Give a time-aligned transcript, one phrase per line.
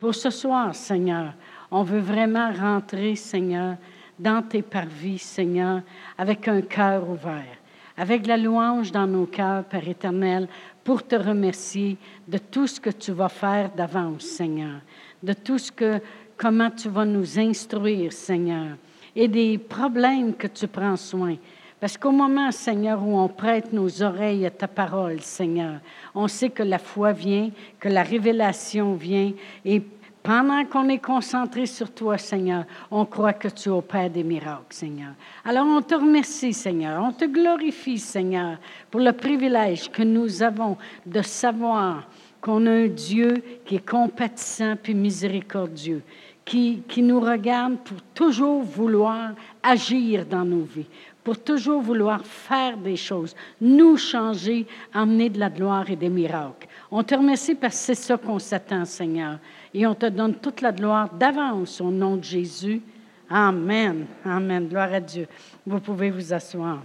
[0.00, 1.34] Pour ce soir, Seigneur,
[1.70, 3.76] on veut vraiment rentrer, Seigneur,
[4.18, 5.82] dans tes parvis, Seigneur,
[6.16, 7.58] avec un cœur ouvert,
[7.98, 10.48] avec la louange dans nos cœurs, Père éternel,
[10.82, 14.80] pour te remercier de tout ce que tu vas faire d'avance, Seigneur,
[15.22, 16.00] de tout ce que,
[16.38, 18.78] comment tu vas nous instruire, Seigneur,
[19.14, 21.36] et des problèmes que tu prends soin.
[21.80, 25.80] Parce qu'au moment, Seigneur, où on prête nos oreilles à ta parole, Seigneur,
[26.14, 29.32] on sait que la foi vient, que la révélation vient,
[29.64, 29.82] et
[30.22, 35.12] pendant qu'on est concentré sur toi, Seigneur, on croit que tu opères des miracles, Seigneur.
[35.44, 37.02] Alors on te remercie, Seigneur.
[37.02, 38.58] On te glorifie, Seigneur,
[38.90, 40.76] pour le privilège que nous avons
[41.06, 42.06] de savoir
[42.42, 46.02] qu'on a un Dieu qui est compatissant puis miséricordieux,
[46.44, 49.30] qui, qui nous regarde pour toujours vouloir
[49.62, 50.86] agir dans nos vies,
[51.22, 56.66] pour toujours vouloir faire des choses, nous changer, emmener de la gloire et des miracles.
[56.90, 59.38] On te remercie parce que c'est ça qu'on s'attend, Seigneur.
[59.72, 62.80] Et on te donne toute la gloire d'avance au nom de Jésus.
[63.28, 64.06] Amen.
[64.24, 64.66] Amen.
[64.66, 65.28] Gloire à Dieu.
[65.64, 66.82] Vous pouvez vous asseoir.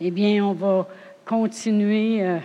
[0.00, 0.88] Eh bien, on va
[1.24, 2.38] continuer euh,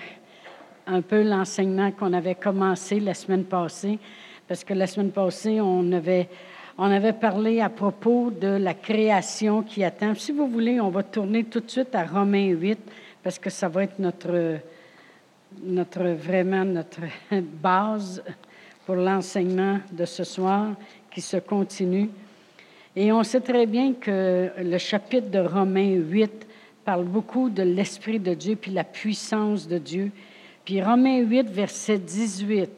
[0.86, 4.00] un peu l'enseignement qu'on avait commencé la semaine passée,
[4.48, 6.30] parce que la semaine passée, on avait,
[6.78, 10.14] on avait parlé à propos de la création qui attend.
[10.16, 12.78] Si vous voulez, on va tourner tout de suite à Romains 8,
[13.24, 14.60] parce que ça va être notre,
[15.64, 18.24] notre vraiment notre base
[18.86, 20.76] pour l'enseignement de ce soir
[21.12, 22.10] qui se continue.
[22.96, 26.48] Et on sait très bien que le chapitre de Romains 8
[26.86, 30.12] parle beaucoup de l'Esprit de Dieu puis la puissance de Dieu.
[30.64, 32.70] Puis Romains 8, verset 18,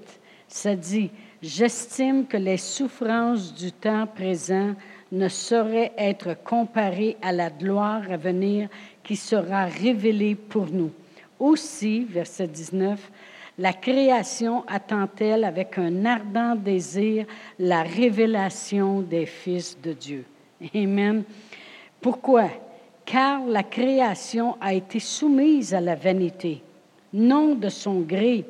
[0.49, 1.09] ça dit,
[1.41, 4.75] J'estime que les souffrances du temps présent
[5.09, 8.67] ne sauraient être comparées à la gloire à venir
[9.03, 10.91] qui sera révélée pour nous.
[11.39, 13.09] Aussi, verset 19,
[13.57, 17.25] la création attend-elle avec un ardent désir
[17.57, 20.25] la révélation des fils de Dieu.
[20.75, 21.23] Amen.
[22.01, 22.49] Pourquoi?
[23.05, 26.61] Car la création a été soumise à la vanité,
[27.13, 28.43] non de son gré,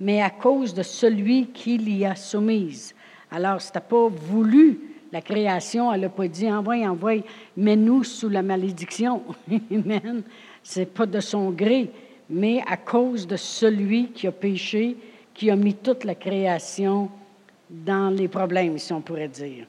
[0.00, 2.94] mais à cause de celui qui l'y a soumise.
[3.30, 4.80] Alors, ce pas voulu,
[5.12, 7.22] la création, elle n'a pas dit envoie, envoie,
[7.56, 9.22] mets-nous sous la malédiction.
[9.70, 10.22] Amen.
[10.62, 11.90] Ce n'est pas de son gré,
[12.28, 14.96] mais à cause de celui qui a péché,
[15.32, 17.08] qui a mis toute la création
[17.70, 19.66] dans les problèmes, si on pourrait dire.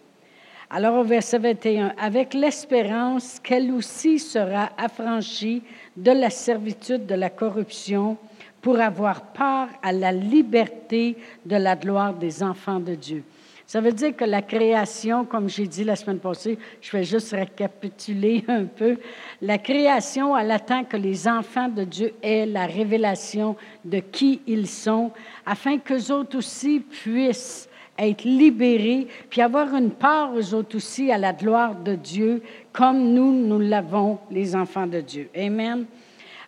[0.70, 5.64] Alors au verset 21, avec l'espérance qu'elle aussi sera affranchie
[5.96, 8.18] de la servitude de la corruption
[8.62, 13.23] pour avoir part à la liberté de la gloire des enfants de Dieu.
[13.68, 17.31] Ça veut dire que la création, comme j'ai dit la semaine passée, je vais juste
[17.34, 18.97] récapituler un peu,
[19.41, 24.67] la création, elle attend que les enfants de Dieu aient la révélation de qui ils
[24.67, 25.12] sont,
[25.46, 27.67] afin qu'eux autres aussi puissent
[28.00, 32.41] être libérés, puis avoir une part, eux autres aussi, à la gloire de Dieu,
[32.72, 35.29] comme nous, nous l'avons, les enfants de Dieu.
[35.35, 35.85] Amen.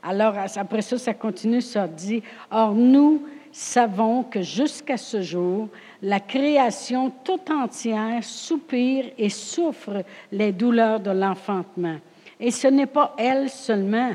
[0.02, 5.68] Alors, après ça, ça continue, ça dit, Or, nous savons que jusqu'à ce jour,
[6.02, 11.98] la création tout entière soupire et souffre les douleurs de l'enfantement.
[12.40, 14.12] Et ce n'est pas elle seulement,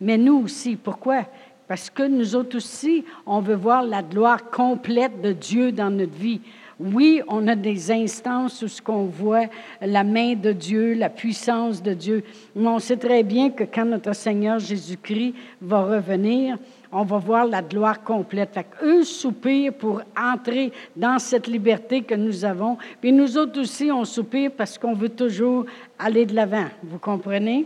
[0.00, 0.76] mais nous aussi.
[0.76, 1.24] Pourquoi?
[1.68, 6.16] Parce que nous autres aussi, on veut voir la gloire complète de Dieu dans notre
[6.16, 6.40] vie.
[6.78, 9.46] Oui, on a des instances où ce qu'on voit
[9.80, 12.22] la main de Dieu, la puissance de Dieu,
[12.54, 16.58] mais on sait très bien que quand notre Seigneur Jésus-Christ va revenir,
[16.92, 18.52] on va voir la gloire complète.
[18.52, 22.76] Fait eux soupirent pour entrer dans cette liberté que nous avons.
[23.00, 25.64] Puis nous autres aussi, on soupire parce qu'on veut toujours
[25.98, 26.66] aller de l'avant.
[26.82, 27.64] Vous comprenez?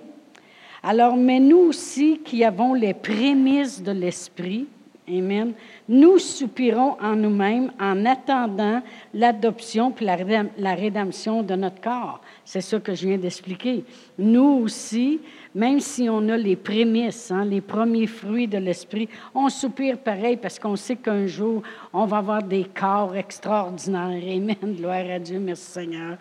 [0.84, 4.66] Alors, mais nous aussi qui avons les prémices de l'Esprit,
[5.10, 5.54] Amen,
[5.88, 8.81] nous soupirons en nous-mêmes en attendant
[9.12, 12.21] l'adoption puis la, rédemption de notre corps.
[12.44, 13.84] C'est ça que je viens d'expliquer.
[14.19, 15.20] Nous aussi,
[15.53, 20.37] même si on a les prémices, hein, les premiers fruits de l'esprit, on soupire pareil
[20.37, 21.62] parce qu'on sait qu'un jour,
[21.93, 24.22] on va avoir des corps extraordinaires.
[24.22, 24.76] Amen.
[24.76, 25.40] Gloire à Dieu.
[25.40, 26.19] Merci Seigneur.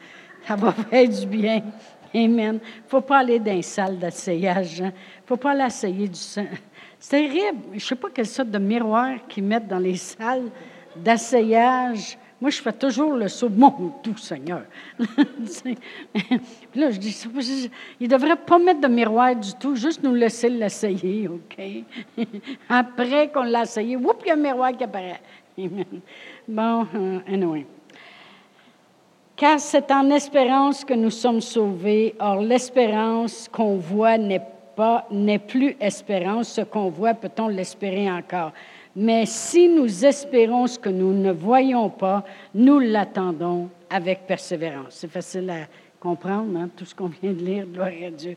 [0.48, 1.62] Ça va faire du bien.
[2.16, 2.60] Amen.
[2.63, 4.80] Il ne faut pas aller dans les salles d'asseyage.
[4.80, 4.88] Il hein.
[4.88, 6.48] ne faut pas aller du sang.
[7.00, 7.62] C'est terrible.
[7.72, 10.50] Je ne sais pas quelle sorte de miroir qu'ils mettent dans les salles
[10.96, 14.62] d'asseyage moi, je fais toujours le saut, mon tout Seigneur.
[16.74, 17.69] Là, je dis,
[18.00, 21.57] il ne devrait pas mettre de miroir du tout, juste nous laisser l'essayer, OK?
[22.69, 25.19] Après qu'on l'a essayé, whoop, il y a un miroir qui apparaît.
[26.48, 27.66] bon, uh, anyway.
[29.36, 32.16] Car c'est en espérance que nous sommes sauvés.
[32.19, 34.59] Or, l'espérance qu'on voit n'est pas,
[35.12, 36.50] n'est plus espérance.
[36.50, 38.52] Ce qu'on voit, peut-on l'espérer encore?
[38.96, 42.24] Mais si nous espérons ce que nous ne voyons pas,
[42.54, 44.88] nous l'attendons avec persévérance.
[44.92, 45.68] C'est facile à
[46.00, 48.36] comprendre, hein, tout ce qu'on vient de lire, gloire à Dieu.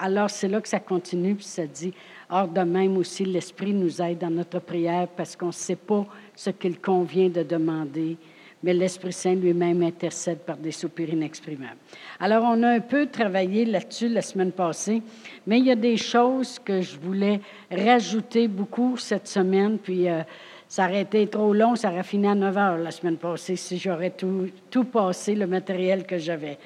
[0.00, 1.92] Alors, c'est là que ça continue, puis ça dit,
[2.30, 6.06] Or, de même aussi, l'Esprit nous aide dans notre prière parce qu'on ne sait pas
[6.34, 8.16] ce qu'il convient de demander,
[8.64, 11.76] mais l'Esprit Saint lui-même intercède par des soupirs inexprimables.
[12.18, 15.02] Alors, on a un peu travaillé là-dessus la semaine passée,
[15.46, 17.40] mais il y a des choses que je voulais
[17.70, 20.22] rajouter beaucoup cette semaine, puis euh,
[20.66, 23.76] ça aurait été trop long, ça aurait fini à 9 heures la semaine passée si
[23.76, 26.56] j'aurais tout, tout passé, le matériel que j'avais.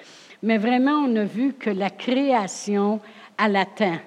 [0.44, 3.00] Mais vraiment, on a vu que la création,
[3.36, 3.98] à l'attend.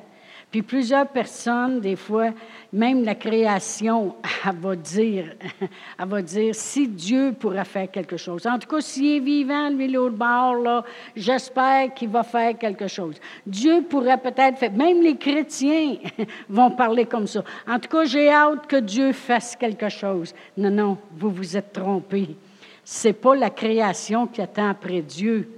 [0.51, 2.31] Puis plusieurs personnes, des fois,
[2.73, 4.15] même la création,
[4.45, 5.25] elle va dire,
[5.99, 8.45] elle va dire si Dieu pourrait faire quelque chose.
[8.45, 10.83] En tout cas, s'il est vivant, lui, l'autre bord, là,
[11.15, 13.15] j'espère qu'il va faire quelque chose.
[13.47, 15.95] Dieu pourrait peut-être faire, même les chrétiens
[16.49, 17.45] vont parler comme ça.
[17.65, 20.35] En tout cas, j'ai hâte que Dieu fasse quelque chose.
[20.57, 22.35] Non, non, vous vous êtes trompés.
[22.83, 25.49] C'est pas la création qui attend après Dieu.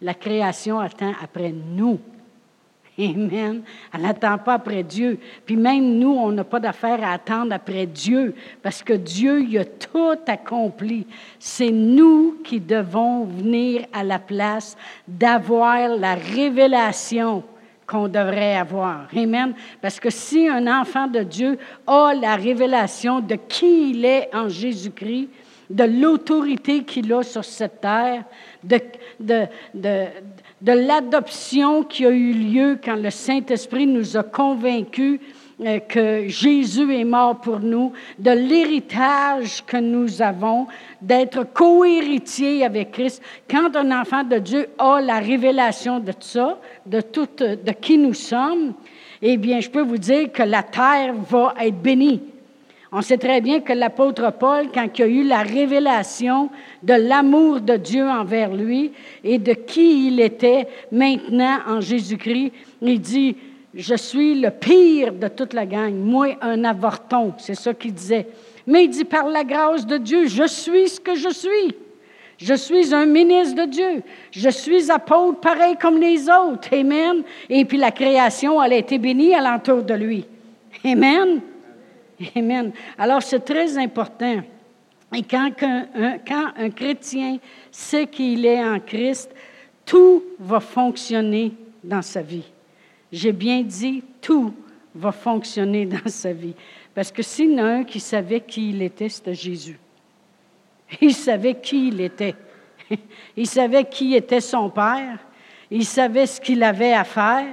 [0.00, 2.00] La création attend après nous.
[3.02, 3.62] Amen.
[3.92, 5.18] Elle n'attend pas après Dieu.
[5.44, 9.58] Puis même nous, on n'a pas d'affaire à attendre après Dieu parce que Dieu il
[9.58, 11.06] a tout accompli.
[11.38, 14.76] C'est nous qui devons venir à la place
[15.08, 17.42] d'avoir la révélation
[17.86, 19.08] qu'on devrait avoir.
[19.16, 19.54] Amen.
[19.80, 24.48] Parce que si un enfant de Dieu a la révélation de qui il est en
[24.48, 25.28] Jésus-Christ,
[25.68, 28.24] de l'autorité qu'il a sur cette terre,
[28.62, 28.78] de,
[29.18, 30.06] de, de, de
[30.70, 35.18] l'adoption qui a eu lieu quand le Saint-Esprit nous a convaincus
[35.60, 40.66] euh, que Jésus est mort pour nous, de l'héritage que nous avons,
[41.00, 43.20] d'être co-héritier avec Christ.
[43.50, 48.14] Quand un enfant de Dieu a la révélation de ça, de tout, de qui nous
[48.14, 48.74] sommes,
[49.20, 52.20] eh bien, je peux vous dire que la terre va être bénie.
[52.94, 56.50] On sait très bien que l'apôtre Paul, quand il a eu la révélation
[56.82, 58.92] de l'amour de Dieu envers lui
[59.24, 62.52] et de qui il était maintenant en Jésus-Christ,
[62.82, 63.34] il dit,
[63.74, 68.26] je suis le pire de toute la gang, moi un avorton, c'est ça qu'il disait.
[68.66, 71.74] Mais il dit, par la grâce de Dieu, je suis ce que je suis.
[72.36, 74.02] Je suis un ministre de Dieu.
[74.32, 76.68] Je suis apôtre pareil comme les autres.
[76.72, 77.22] Amen.
[77.48, 80.26] Et puis la création, elle a été bénie alentour de lui.
[80.84, 81.40] Amen.
[82.36, 82.72] Amen.
[82.98, 84.42] Alors, c'est très important.
[85.14, 87.38] Et quand un, chrétien
[87.70, 89.30] sait qu'il est en Christ,
[89.84, 91.52] tout va fonctionner
[91.84, 92.44] dans sa vie.
[93.10, 94.54] J'ai bien dit, tout
[94.94, 96.54] va fonctionner dans sa vie.
[96.94, 99.78] Parce que s'il y en a un qui savait qui il était, c'était Jésus.
[101.00, 102.34] Il savait qui il était.
[103.36, 105.18] Il savait qui était son Père.
[105.70, 107.48] Il savait ce qu'il avait à faire.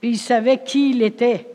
[0.00, 1.46] Puis il savait qui il était.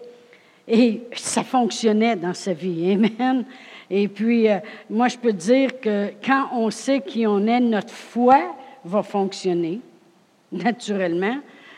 [0.68, 2.92] Et ça fonctionnait dans sa vie.
[2.92, 3.46] Amen.
[3.90, 4.58] Et puis, euh,
[4.90, 9.80] moi, je peux dire que quand on sait qui on est, notre foi va fonctionner,
[10.52, 11.38] naturellement.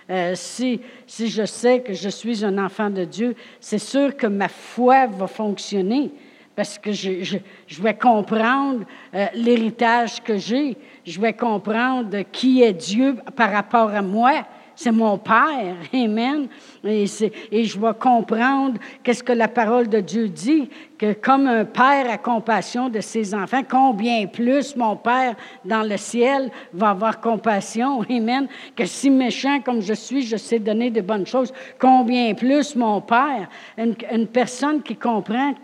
[0.10, 4.28] Euh, si, si je sais que je suis un enfant de Dieu, c'est sûr que
[4.28, 6.12] ma foi va fonctionner
[6.56, 7.38] parce que je, je,
[7.68, 10.76] je vais comprendre euh, l'héritage que j'ai,
[11.06, 14.46] je vais comprendre qui est Dieu par rapport à moi
[14.78, 15.76] c'est mon Père.
[15.92, 16.48] Amen.
[16.86, 20.70] Et, je vais comprendre qu'est-ce que la parole de Dieu dit,
[21.00, 25.36] que comme un Père a compassion de ses enfants, combien plus mon Père
[25.66, 28.04] dans le ciel va avoir compassion.
[28.10, 28.48] Amen.
[28.76, 33.02] Que si méchant comme je suis, je sais donner de bonnes choses, combien plus mon
[33.02, 35.56] Père, une, une personne qui comprend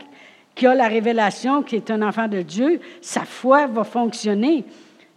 [0.55, 4.63] qui a la révélation, qui est un enfant de Dieu, sa foi va fonctionner.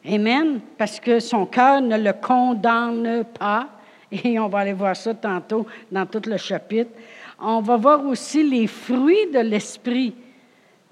[0.06, 0.60] Amen.
[0.78, 3.68] Parce que son cœur ne le condamne pas.
[4.24, 6.90] Et on va aller voir ça tantôt dans tout le chapitre.
[7.38, 10.14] On va voir aussi les fruits de l'Esprit.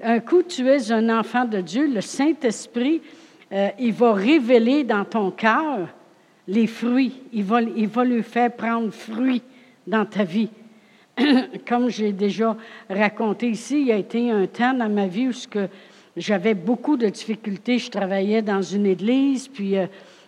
[0.03, 3.01] Un coup, tu es un enfant de Dieu, le Saint-Esprit,
[3.53, 5.89] euh, il va révéler dans ton cœur
[6.49, 7.23] les fruits.
[7.33, 9.43] Il va, lui faire prendre fruit
[9.87, 10.51] dans ta vie.
[11.69, 12.57] Comme j'ai déjà
[12.91, 15.61] raconté ici, il y a été un temps dans ma vie où
[16.17, 17.79] j'avais beaucoup de difficultés.
[17.79, 19.87] Je travaillais dans une église, puis euh,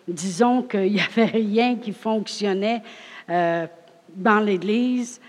[0.08, 2.82] disons qu'il n'y avait rien qui fonctionnait
[3.28, 3.66] euh,
[4.14, 5.20] dans l'Église.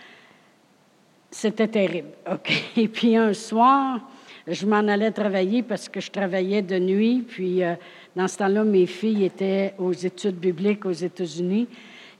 [1.29, 2.09] C'était terrible.
[2.75, 3.99] Et puis un soir,
[4.47, 7.23] je m'en allais travailler parce que je travaillais de nuit.
[7.27, 7.75] Puis euh,
[8.15, 11.67] dans ce temps-là, mes filles étaient aux études bibliques aux États-Unis.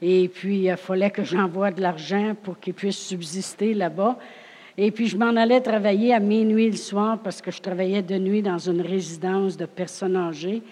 [0.00, 4.18] Et puis, il fallait que j'envoie de l'argent pour qu'ils puissent subsister là-bas.
[4.76, 8.16] Et puis, je m'en allais travailler à minuit le soir parce que je travaillais de
[8.16, 10.62] nuit dans une résidence de personnes âgées.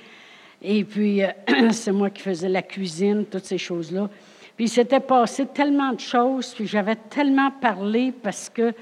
[0.63, 1.29] Et puis, euh,
[1.71, 4.09] c'est moi qui faisais la cuisine, toutes ces choses-là.
[4.57, 8.73] Puis, il s'était passé tellement de choses, puis j'avais tellement parlé parce que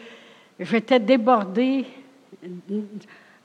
[0.59, 1.85] j'étais débordée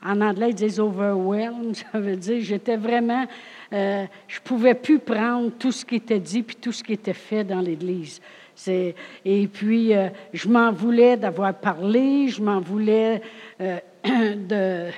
[0.04, 1.76] en anglais, ils disent overwhelmed.
[1.92, 3.26] Ça veut dire, j'étais vraiment,
[3.72, 6.94] euh, je ne pouvais plus prendre tout ce qui était dit puis tout ce qui
[6.94, 8.20] était fait dans l'Église.
[8.66, 13.22] Et puis, euh, je m'en voulais d'avoir parlé, je m'en voulais
[13.60, 13.78] euh,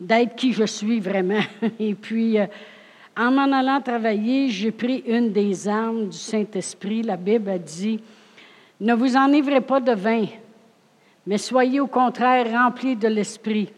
[0.00, 1.40] d'être qui je suis vraiment.
[1.80, 2.36] Et puis,
[3.16, 7.02] en m'en allant travailler, j'ai pris une des armes du Saint-Esprit.
[7.02, 7.98] La Bible a dit,
[8.80, 10.26] ne vous enivrez pas de vin,
[11.26, 13.70] mais soyez au contraire remplis de l'Esprit.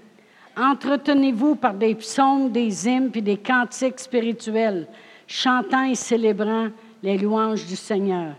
[0.56, 4.88] Entretenez-vous par des psaumes, des hymnes et des cantiques spirituels,
[5.28, 6.68] chantant et célébrant
[7.00, 8.34] les louanges du Seigneur.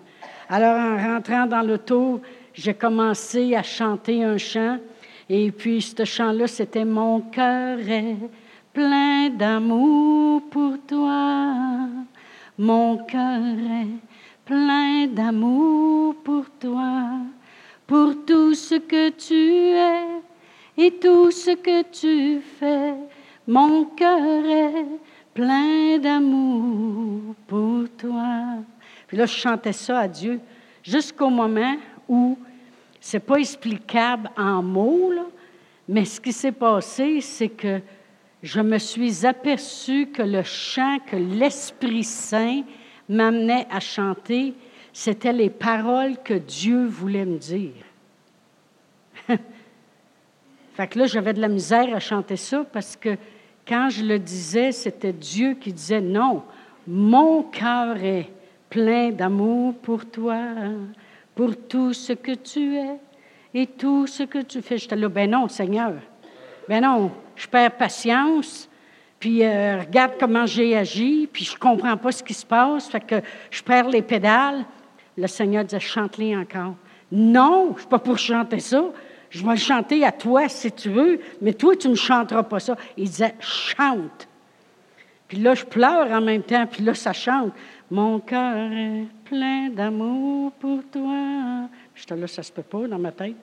[0.50, 2.20] Alors, en rentrant dans l'auto,
[2.54, 4.78] j'ai commencé à chanter un chant.
[5.30, 8.18] Et puis, ce chant-là, c'était Mon cœur est
[8.74, 11.88] plein d'amour pour toi.
[12.58, 14.10] Mon cœur est
[14.46, 17.20] plein d'amour pour toi,
[17.88, 20.22] pour tout ce que tu es
[20.78, 22.94] et tout ce que tu fais.
[23.48, 24.86] Mon cœur est
[25.34, 28.58] plein d'amour pour toi.
[29.08, 30.40] Puis là, je chantais ça à Dieu
[30.84, 31.76] jusqu'au moment
[32.08, 32.38] où
[33.00, 35.14] c'est pas explicable en mots,
[35.88, 37.82] mais ce qui s'est passé, c'est que
[38.42, 42.64] je me suis aperçu que le chant que l'Esprit Saint
[43.10, 44.54] m'amenait à chanter,
[44.94, 47.74] c'était les paroles que Dieu voulait me dire.
[50.74, 53.18] Fait que là, j'avais de la misère à chanter ça parce que
[53.68, 56.44] quand je le disais, c'était Dieu qui disait non,
[56.88, 58.30] mon cœur est
[58.70, 60.40] plein d'amour pour toi,
[61.36, 62.96] pour tout ce que tu es
[63.54, 64.78] et tout ce que tu fais.
[64.78, 65.96] J'étais là, ben non, Seigneur.
[66.70, 68.70] Ben non, je perds patience,
[69.20, 73.00] puis euh, regarde comment j'ai agi, puis je comprends pas ce qui se passe, fait
[73.00, 73.16] que
[73.50, 74.64] je perds les pédales.
[75.18, 76.76] Le Seigneur disait, chante-les encore.
[77.12, 78.84] Non, je ne suis pas pour chanter ça.
[79.32, 82.60] Je vais le chanter à toi si tu veux, mais toi, tu ne chanteras pas
[82.60, 82.76] ça.
[82.96, 84.28] Il disait, chante.
[85.28, 87.52] Puis là, je pleure en même temps, puis là, ça chante.
[87.90, 91.68] Mon cœur est plein d'amour pour toi.
[91.96, 93.38] J'étais là, ça se peut pas dans ma tête.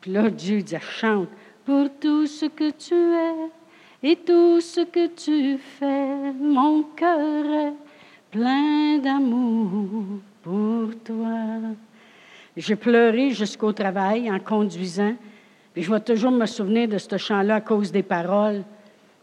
[0.00, 1.28] Puis là, Dieu disait, chante
[1.68, 6.32] pour tout ce que tu es et tout ce que tu fais.
[6.32, 7.74] Mon cœur est
[8.30, 11.74] plein d'amour pour toi.
[12.56, 15.14] J'ai pleuré jusqu'au travail en conduisant.
[15.74, 18.64] Puis je vais toujours me souvenir de ce chant-là à cause des paroles.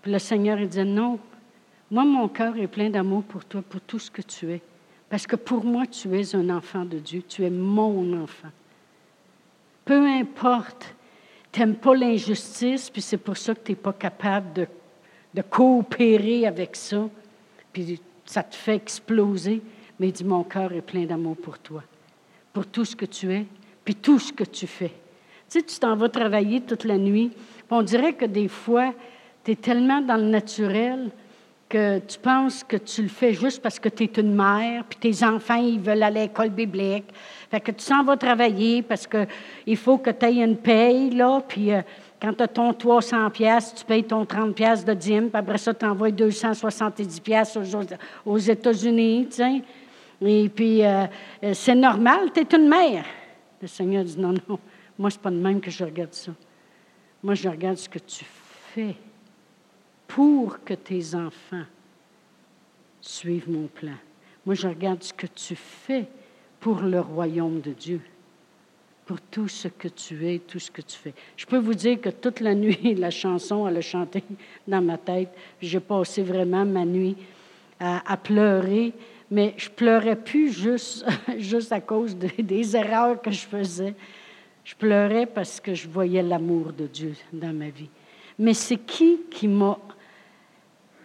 [0.03, 1.17] Puis le Seigneur, il dit non,
[1.89, 4.61] moi, mon cœur est plein d'amour pour toi, pour tout ce que tu es.
[5.09, 7.23] Parce que pour moi, tu es un enfant de Dieu.
[7.27, 8.51] Tu es mon enfant.
[9.83, 10.94] Peu importe,
[11.55, 14.67] tu n'aimes pas l'injustice, puis c'est pour ça que tu n'es pas capable
[15.33, 17.07] de, coopérer avec ça,
[17.71, 19.61] puis ça te fait exploser.
[19.97, 21.81] Mais il dit, mon cœur est plein d'amour pour toi
[22.51, 23.45] pour tout ce que tu es,
[23.83, 24.93] puis tout ce que tu fais.
[25.49, 27.31] Tu tu t'en vas travailler toute la nuit.
[27.69, 28.93] On dirait que des fois,
[29.43, 31.11] tu es tellement dans le naturel
[31.67, 34.99] que tu penses que tu le fais juste parce que tu es une mère, puis
[34.99, 37.05] tes enfants, ils veulent aller à l'école biblique.
[37.49, 41.41] Fait que tu t'en vas travailler parce qu'il faut que tu aies une paye, là,
[41.47, 41.81] puis euh,
[42.21, 45.57] quand tu as ton 300 pièces, tu payes ton 30 pièces de dîme, puis après
[45.57, 47.57] ça, tu envoies 270 pièces
[48.25, 49.61] aux, États-Unis, tu sais.
[50.21, 51.05] Et puis, euh,
[51.43, 53.05] euh, c'est normal, tu es une mère.
[53.61, 54.59] Le Seigneur dit, non, non,
[54.97, 56.31] moi, ce n'est pas de même que je regarde ça.
[57.23, 58.23] Moi, je regarde ce que tu
[58.73, 58.95] fais
[60.07, 61.65] pour que tes enfants
[63.01, 63.95] suivent mon plan.
[64.45, 66.05] Moi, je regarde ce que tu fais
[66.59, 68.01] pour le royaume de Dieu,
[69.05, 71.13] pour tout ce que tu es, tout ce que tu fais.
[71.37, 74.23] Je peux vous dire que toute la nuit, la chanson, elle a chanté
[74.67, 75.29] dans ma tête.
[75.61, 77.15] J'ai passé vraiment ma nuit
[77.79, 78.93] à pleurer
[79.31, 81.05] mais je pleurais plus juste,
[81.37, 83.95] juste à cause des erreurs que je faisais.
[84.63, 87.89] Je pleurais parce que je voyais l'amour de Dieu dans ma vie.
[88.39, 89.77] Mais c'est qui qui m'a...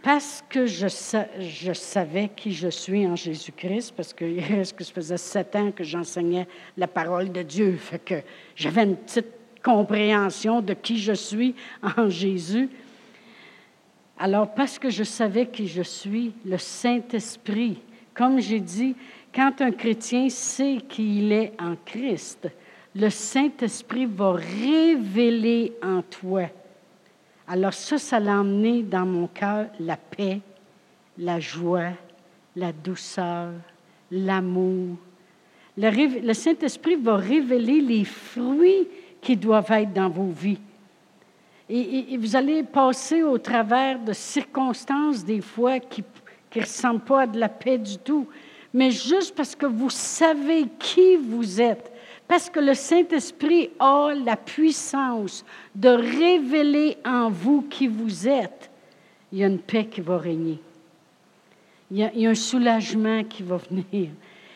[0.03, 0.87] Parce que je,
[1.41, 4.25] je, savais qui je suis en Jésus-Christ, parce que,
[4.73, 8.15] que ça faisait sept ans que j'enseignais la parole de Dieu, fait que
[8.57, 9.27] j'avais une petite
[9.63, 11.55] compréhension de qui je suis
[11.97, 12.71] en Jésus.
[14.19, 17.83] Alors, parce que je savais qui je suis, le Saint-Esprit
[18.21, 18.95] comme j'ai dit,
[19.35, 22.49] quand un chrétien sait qu'il est en Christ,
[22.95, 26.43] le Saint-Esprit va révéler en toi.
[27.53, 30.41] Alors ça, ça l'a emmené dans mon cœur la paix,
[31.19, 31.91] la joie,
[32.55, 33.49] la douceur,
[34.09, 34.97] l'amour.
[35.77, 38.87] Le, Saint-Esprit va révéler les fruits
[39.21, 40.61] qui doivent être dans vos vies.
[41.69, 46.05] Et, et, vous allez passer au travers de circonstances des fois qui
[46.55, 48.29] ne ressemble pas à de la paix du tout,
[48.73, 51.90] mais juste parce que vous savez qui vous êtes,
[52.31, 55.45] Parce que le Saint-Esprit a la puissance
[55.75, 58.71] de révéler en vous qui vous êtes.
[59.33, 60.61] Il y a une paix qui va régner.
[61.91, 64.11] Il y a, un soulagement qui va venir.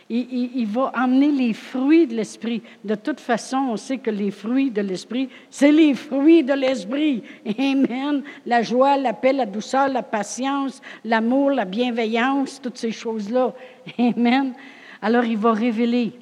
[0.08, 2.62] Il, va amener les fruits de l'Esprit.
[2.84, 7.24] De toute façon, on sait que les fruits de l'Esprit, c'est les fruits de l'Esprit.
[7.58, 8.22] Amen.
[8.46, 13.52] La joie, la paix, la douceur, la patience, l'amour, la bienveillance, toutes ces choses-là.
[13.98, 14.52] Amen.
[15.02, 16.12] Alors, il va révéler.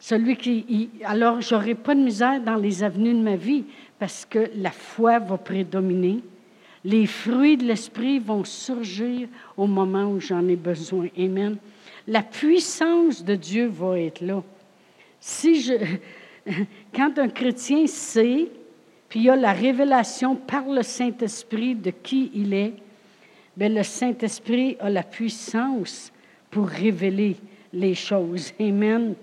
[0.00, 0.88] Celui qui.
[1.04, 3.64] alors, je n'aurai pas de misère dans les avenues de ma vie
[3.98, 6.20] parce que la foi va prédominer.
[6.82, 9.28] Les fruits de l'Esprit vont surgir
[9.58, 11.08] au moment où j'en ai besoin.
[11.18, 11.58] Amen.
[12.08, 14.42] La puissance de Dieu va être là.
[15.20, 15.74] Si je,
[16.94, 18.48] quand un chrétien sait,
[19.10, 22.72] puis il a la révélation par le Saint-Esprit de qui il est,
[23.54, 26.10] bien, le Saint-Esprit a la puissance
[26.50, 27.36] pour révéler
[27.74, 28.54] les choses.
[28.58, 29.14] Amen.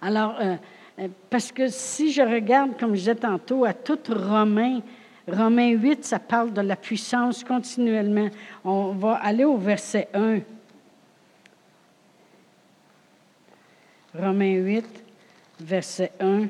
[0.00, 0.56] Alors, euh,
[0.98, 4.80] euh, parce que si je regarde, comme je disais tantôt, à tout Romain,
[5.28, 8.28] Romains 8, ça parle de la puissance continuellement.
[8.64, 10.38] On va aller au verset 1.
[14.14, 14.84] Romains 8,
[15.60, 16.46] verset 1.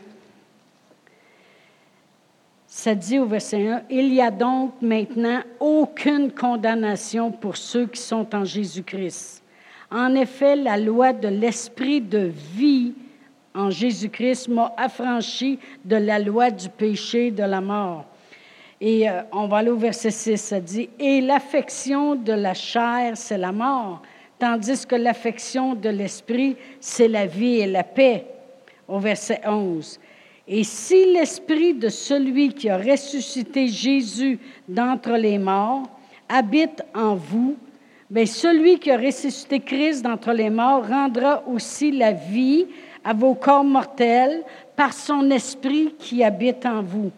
[2.66, 8.00] Ça dit au verset 1, Il n'y a donc maintenant aucune condamnation pour ceux qui
[8.00, 9.42] sont en Jésus-Christ.
[9.90, 12.92] En effet, la loi de l'esprit de vie
[13.56, 18.04] en Jésus-Christ m'a affranchi de la loi du péché de la mort.
[18.80, 23.12] Et euh, on va aller au verset 6, ça dit, Et l'affection de la chair,
[23.14, 24.02] c'est la mort,
[24.38, 28.26] tandis que l'affection de l'esprit, c'est la vie et la paix.
[28.86, 29.98] Au verset 11.
[30.46, 35.88] Et si l'esprit de celui qui a ressuscité Jésus d'entre les morts
[36.28, 37.56] habite en vous,
[38.08, 42.66] bien, celui qui a ressuscité Christ d'entre les morts rendra aussi la vie
[43.06, 44.42] à vos corps mortels
[44.74, 47.12] par son esprit qui habite en vous.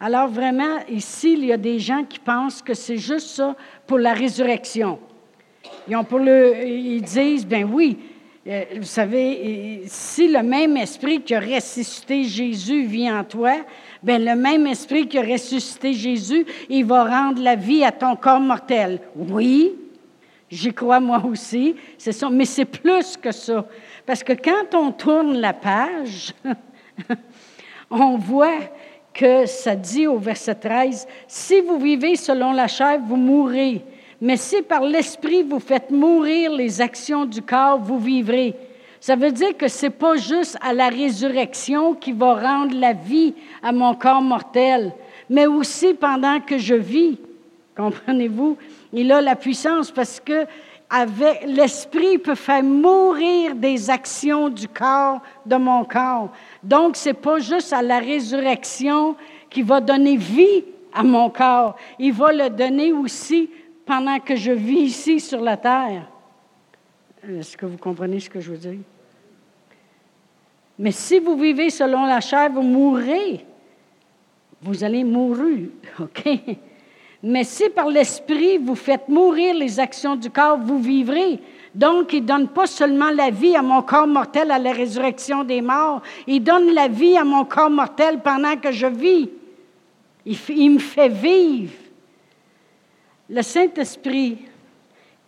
[0.00, 3.54] Alors vraiment, ici, il y a des gens qui pensent que c'est juste ça
[3.86, 4.98] pour la résurrection.
[5.88, 7.98] Ils, pour le, disent, ben oui,
[8.46, 13.56] euh, vous savez, si le même esprit qui a ressuscité Jésus vit en toi,
[14.02, 18.16] ben le même esprit qui a ressuscité Jésus, il va rendre la vie à ton
[18.16, 19.00] corps mortel.
[19.14, 19.74] Oui,
[20.50, 23.66] j'y crois moi aussi, c'est ça, mais c'est plus que ça.
[24.04, 26.32] Parce que quand on tourne la page,
[27.90, 28.60] on voit
[29.12, 33.82] que ça dit au verset 13, Si vous vivez selon la chair, vous mourrez.
[34.20, 38.54] Mais si par l'Esprit vous faites mourir les actions du corps, vous vivrez.
[39.00, 42.92] Ça veut dire que ce n'est pas juste à la résurrection qui va rendre la
[42.92, 44.92] vie à mon corps mortel,
[45.28, 47.18] mais aussi pendant que je vis.
[47.76, 48.56] Comprenez-vous?
[48.96, 50.46] Il a la puissance parce que
[51.46, 56.32] l'esprit peut faire mourir des actions du corps de mon corps.
[56.62, 59.14] Donc, ce n'est pas juste à la résurrection
[59.50, 61.76] qui va donner vie à mon corps.
[61.98, 63.50] Il va le donner aussi
[63.84, 66.08] pendant que je vis ici sur la terre.
[67.28, 68.78] Est-ce que vous comprenez ce que je veux dire?
[70.78, 73.44] Mais si vous vivez selon la chair, vous mourrez.
[74.62, 75.68] Vous allez mourir,
[76.00, 76.28] OK?
[77.22, 81.40] Mais si par l'Esprit vous faites mourir les actions du corps, vous vivrez.
[81.74, 85.44] Donc, il ne donne pas seulement la vie à mon corps mortel à la résurrection
[85.44, 89.28] des morts, il donne la vie à mon corps mortel pendant que je vis.
[90.24, 91.72] Il, me fait vivre.
[93.28, 94.38] Le Saint-Esprit,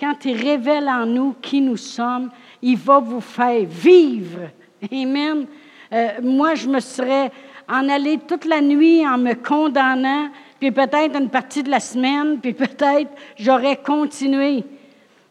[0.00, 2.30] quand il révèle en nous qui nous sommes,
[2.62, 4.48] il va vous faire vivre.
[4.90, 5.46] Amen.
[5.92, 7.30] Euh, moi, je me serais
[7.68, 12.40] en allé toute la nuit en me condamnant puis peut-être une partie de la semaine,
[12.40, 14.64] puis peut-être j'aurais continué.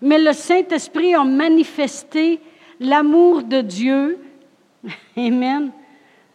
[0.02, 2.40] Mais le Saint-Esprit a manifesté
[2.80, 4.20] l'amour de Dieu.
[5.18, 5.72] Amen.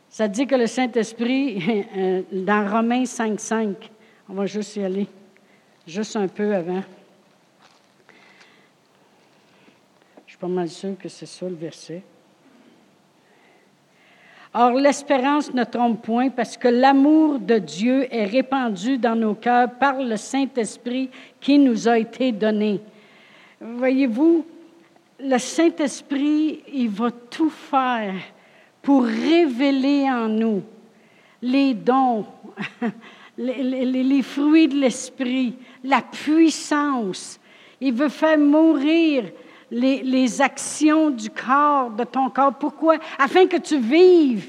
[0.08, 3.90] Ça dit que le Saint-Esprit, euh, dans Romains 5, 5,
[4.28, 5.06] on va juste y aller,
[5.86, 6.82] juste un peu avant.
[10.26, 12.02] Je suis pas mal sûr que c'est ça le verset.
[14.54, 19.70] Or, l'espérance ne trompe point parce que l'amour de Dieu est répandu dans nos cœurs
[19.70, 21.08] par le Saint-Esprit
[21.40, 22.80] qui nous a été donné.
[23.60, 24.44] Voyez-vous,
[25.20, 28.14] le Saint-Esprit, il va tout faire
[28.82, 30.62] pour révéler en nous
[31.40, 32.26] les dons,
[33.38, 37.40] les, les fruits de l'Esprit, la puissance.
[37.80, 39.24] Il veut faire mourir
[39.72, 42.54] les, actions du corps, de ton corps.
[42.54, 42.96] Pourquoi?
[43.18, 44.46] Afin que tu vives.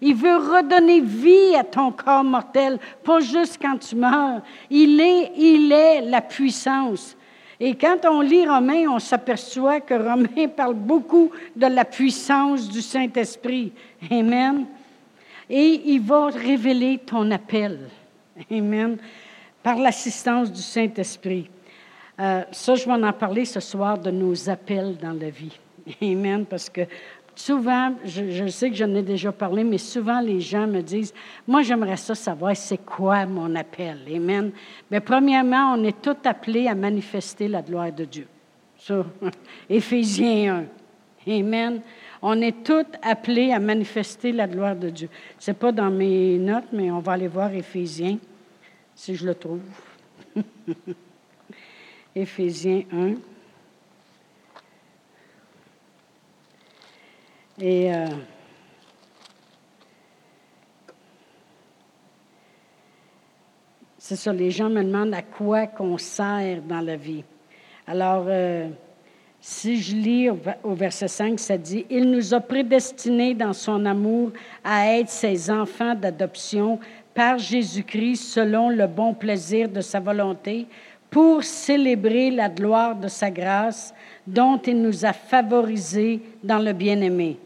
[0.00, 4.42] Il veut redonner vie à ton corps mortel, pas juste quand tu meurs.
[4.68, 7.16] Il est, il est la puissance.
[7.60, 12.82] Et quand on lit Romain, on s'aperçoit que Romain parle beaucoup de la puissance du
[12.82, 13.72] Saint-Esprit.
[14.10, 14.66] Amen.
[15.48, 17.88] Et il va révéler ton appel.
[18.50, 18.96] Amen.
[19.62, 21.48] Par l'assistance du Saint-Esprit.
[22.22, 25.58] Euh, ça, je vais en parler ce soir de nos appels dans la vie.
[26.02, 26.46] Amen.
[26.46, 26.82] Parce que
[27.34, 31.12] souvent, je, sais que j'en ai déjà parlé, mais souvent les gens me disent,
[31.48, 33.98] moi j'aimerais ça savoir c'est quoi mon appel.
[34.14, 34.52] Amen.
[34.88, 38.28] Mais premièrement, on est tous appelés à manifester la gloire de Dieu.
[38.78, 39.04] Ça,
[39.68, 40.64] Éphésiens
[41.26, 41.40] 1.
[41.40, 41.80] Amen.
[42.20, 45.08] On est tous appelés à manifester la gloire de Dieu.
[45.40, 48.18] Ce n'est pas dans mes notes, mais on va aller voir Éphésiens,
[48.94, 49.62] si je le trouve.
[52.14, 53.14] Éphésiens 1.
[57.60, 58.06] Et euh,
[63.98, 67.24] c'est ça, les gens me demandent à quoi qu'on sert dans la vie.
[67.86, 68.68] Alors, euh,
[69.40, 70.30] si je lis
[70.62, 74.30] au verset 5, ça dit, Il nous a prédestinés dans son amour
[74.62, 76.78] à être ses enfants d'adoption
[77.14, 80.66] par Jésus-Christ selon le bon plaisir de sa volonté
[81.12, 83.94] pour célébrer la gloire de sa grâce
[84.26, 87.36] dont il nous a favorisés dans le bien-aimé.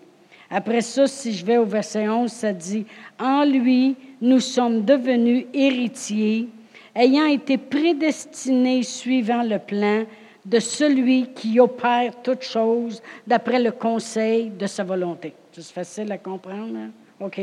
[0.49, 2.87] Après ça, si je vais au verset 11, ça dit,
[3.19, 6.49] En lui, nous sommes devenus héritiers,
[6.95, 10.05] ayant été prédestinés suivant le plan
[10.45, 15.35] de celui qui opère toutes choses d'après le conseil de sa volonté.
[15.51, 16.77] C'est facile à comprendre?
[16.77, 16.91] Hein?
[17.19, 17.41] OK.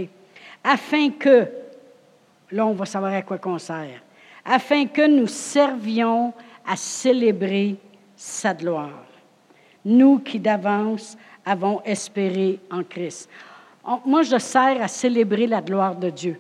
[0.64, 1.50] Afin que,
[2.50, 4.02] là, on va savoir à quoi qu'on sert
[4.46, 6.34] afin que nous servions
[6.66, 7.76] à célébrer
[8.16, 9.06] sa gloire.
[9.86, 13.30] Nous qui d'avance avons espéré en Christ.
[14.06, 16.40] Moi, je sers à célébrer la gloire de Dieu.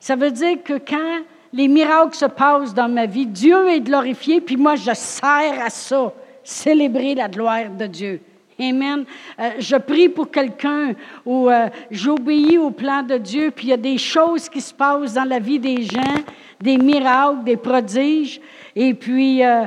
[0.00, 1.20] Ça veut dire que quand
[1.52, 5.70] les miracles se passent dans ma vie, Dieu est glorifié, puis moi, je sers à
[5.70, 8.20] ça, célébrer la gloire de Dieu.
[8.58, 9.04] Amen.
[9.38, 13.74] Euh, je prie pour quelqu'un ou euh, j'obéis au plan de Dieu, puis il y
[13.74, 16.14] a des choses qui se passent dans la vie des gens,
[16.62, 18.40] des miracles, des prodiges,
[18.76, 19.66] et puis euh,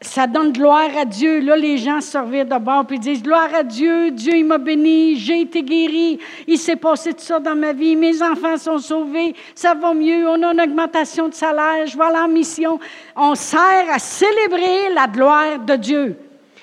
[0.00, 1.40] ça donne gloire à Dieu.
[1.40, 5.16] Là, les gens se revirent de bord puis disent Gloire à Dieu, Dieu m'a béni,
[5.16, 9.34] j'ai été guéri, il s'est passé tout ça dans ma vie, mes enfants sont sauvés,
[9.54, 12.80] ça va mieux, on a une augmentation de salaire, je vais à la mission.
[13.14, 16.16] On sert à célébrer la gloire de Dieu.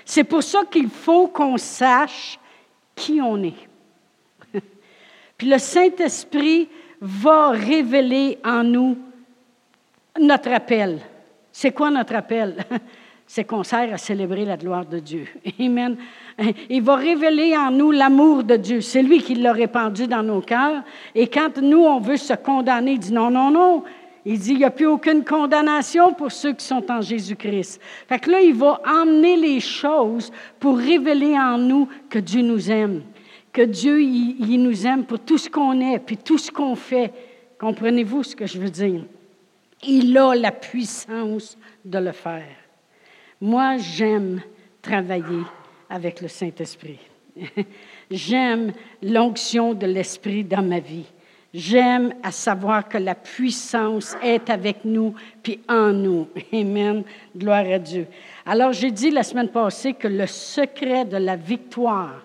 [0.06, 2.38] C'est pour ça qu'il faut qu'on sache
[2.96, 3.70] qui on est.
[5.38, 6.68] Puis le Saint-Esprit
[7.00, 8.98] va révéler en nous
[10.20, 11.00] notre appel.
[11.52, 12.58] C'est quoi notre appel?
[13.28, 15.26] C'est qu'on sert à célébrer la gloire de Dieu.
[15.60, 15.96] Amen.
[16.70, 18.82] Il va révéler en nous l'amour de Dieu.
[18.82, 20.84] C'est lui qui l'a répandu dans nos cœurs.
[21.16, 23.84] Et quand nous, on veut se condamner, il dit non, non, non,
[24.26, 27.82] il dit, il n'y a plus aucune condamnation pour ceux qui sont en Jésus-Christ.
[28.08, 32.70] Fait que là, il va emmener les choses pour révéler en nous que Dieu nous
[32.70, 33.02] aime,
[33.52, 37.12] que Dieu, il, nous aime pour tout ce qu'on est, puis tout ce qu'on fait.
[37.60, 39.02] Comprenez-vous ce que je veux dire?
[39.84, 42.56] Il a la puissance de le faire.
[43.40, 44.42] Moi, j'aime
[44.82, 45.44] travailler
[45.90, 47.00] avec le Saint-Esprit.
[48.12, 51.06] j'aime l'onction de l'Esprit dans ma vie.
[51.54, 55.14] J'aime à savoir que la puissance est avec nous
[55.44, 56.30] puis en nous.
[56.54, 57.04] Amen.
[57.36, 58.08] Gloire à Dieu.
[58.46, 62.22] Alors, j'ai dit la semaine passée que le secret de la victoire,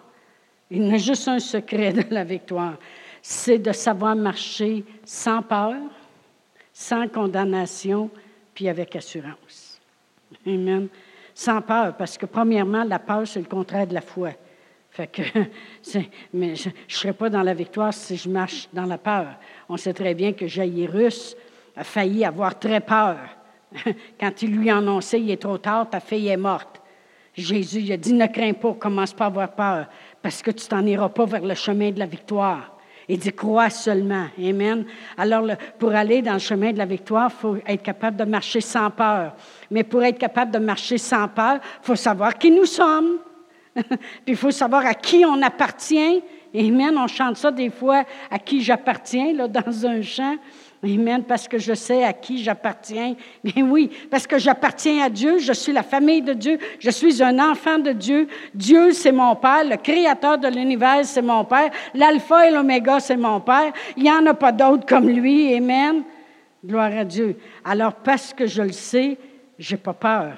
[0.70, 2.74] il y a juste un secret de la victoire,
[3.20, 5.74] c'est de savoir marcher sans peur,
[6.78, 8.10] sans condamnation,
[8.52, 9.80] puis avec assurance.
[10.46, 10.88] Amen.
[11.34, 14.32] Sans peur, parce que premièrement, la peur, c'est le contraire de la foi.
[14.90, 15.22] Fait que,
[16.34, 19.36] mais je ne serais pas dans la victoire si je marche dans la peur.
[19.70, 21.34] On sait très bien que Jairus
[21.76, 23.20] a failli avoir très peur.
[24.20, 26.82] Quand il lui a annoncé, il est trop tard, ta fille est morte.
[27.32, 29.86] Jésus il a dit, ne crains pas, commence pas à avoir peur,
[30.20, 32.75] parce que tu t'en iras pas vers le chemin de la victoire.
[33.08, 34.26] Il dit, crois seulement.
[34.38, 34.84] Amen.
[35.16, 35.46] Alors,
[35.78, 38.90] pour aller dans le chemin de la victoire, il faut être capable de marcher sans
[38.90, 39.34] peur.
[39.70, 43.18] Mais pour être capable de marcher sans peur, il faut savoir qui nous sommes.
[43.76, 43.86] Puis
[44.26, 46.22] il faut savoir à qui on appartient.
[46.54, 46.96] Amen.
[46.98, 50.36] On chante ça des fois, à qui j'appartiens, là, dans un chant.
[50.84, 53.14] Amen, parce que je sais à qui j'appartiens.
[53.42, 57.22] Mais oui, parce que j'appartiens à Dieu, je suis la famille de Dieu, je suis
[57.22, 58.28] un enfant de Dieu.
[58.54, 61.70] Dieu, c'est mon Père, le Créateur de l'univers, c'est mon Père.
[61.94, 63.72] L'Alpha et l'Oméga, c'est mon Père.
[63.96, 65.54] Il n'y en a pas d'autre comme lui.
[65.54, 66.02] Amen.
[66.64, 67.36] Gloire à Dieu.
[67.64, 69.18] Alors, parce que je le sais,
[69.58, 70.34] je n'ai pas peur.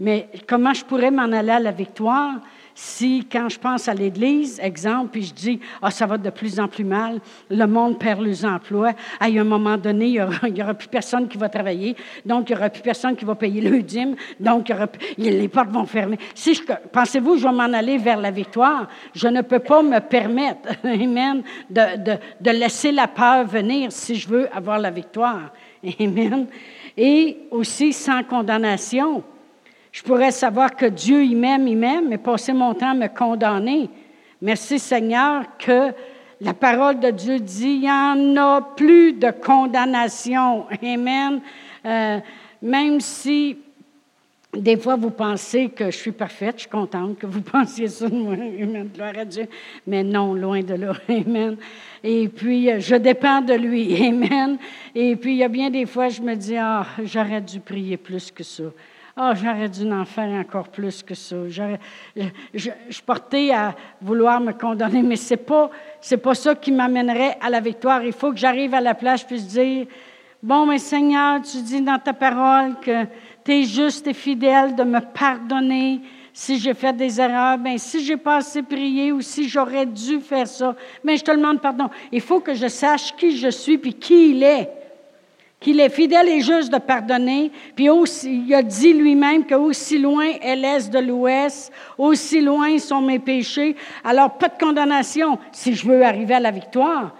[0.00, 2.34] Mais comment je pourrais m'en aller à la victoire?
[2.80, 6.60] Si, quand je pense à l'Église, exemple, puis je dis, ah, ça va de plus
[6.60, 7.18] en plus mal,
[7.50, 11.36] le monde perd les emplois, à un moment donné, il n'y aura, plus personne qui
[11.36, 14.72] va travailler, donc il n'y aura plus personne qui va payer le dîme, donc
[15.16, 16.18] les portes vont fermer.
[16.36, 16.62] Si
[16.92, 21.42] pensez-vous, je vais m'en aller vers la victoire, je ne peux pas me permettre, amen,
[21.68, 25.50] de, de, de laisser la peur venir si je veux avoir la victoire.
[25.98, 26.46] Amen.
[26.96, 29.24] Et aussi sans condamnation.
[29.98, 33.08] Je pourrais savoir que Dieu, il m'aime, il m'aime, mais passer mon temps à me
[33.08, 33.90] condamner.
[34.40, 35.92] Merci Seigneur que
[36.40, 40.66] la parole de Dieu dit, il n'y en a plus de condamnation.
[40.80, 41.40] Amen.
[41.84, 42.20] Euh,
[42.62, 43.58] même si
[44.56, 48.08] des fois vous pensez que je suis parfaite, je suis contente que vous pensiez ça
[48.08, 48.34] de moi.
[48.34, 48.88] Amen.
[48.94, 49.48] Gloire à Dieu.
[49.84, 50.92] Mais non, loin de là.
[51.08, 51.56] Amen.
[52.04, 54.00] Et puis, euh, je dépends de lui.
[54.06, 54.58] Amen.
[54.94, 57.96] Et puis, il y a bien des fois, je me dis, ah, j'aurais dû prier
[57.96, 58.62] plus que ça.
[59.20, 61.34] Ah, j'aurais dû en faire encore plus que ça.
[61.48, 61.74] Je,
[62.54, 65.70] je, je, portais à vouloir me condamner, mais ce n'est pas,
[66.22, 68.04] pas ça qui m'amènerait à la victoire.
[68.04, 69.86] Il faut que j'arrive à la place et puisse dire
[70.40, 73.06] Bon, mais Seigneur, tu dis dans ta parole que
[73.44, 76.00] tu es juste et fidèle de me pardonner
[76.32, 77.58] si j'ai fait des erreurs.
[77.58, 81.32] Bien, si j'ai pas assez prié ou si j'aurais dû faire ça, mais je te
[81.32, 81.90] demande pardon.
[82.12, 84.70] Il faut que je sache qui je suis puis qui il est
[85.60, 90.28] qu'il est fidèle et juste de pardonner, puis aussi, il a dit lui-même qu'aussi loin
[90.40, 93.74] est l'est de l'ouest, aussi loin sont mes péchés.
[94.04, 97.12] Alors, pas de condamnation si je veux arriver à la victoire.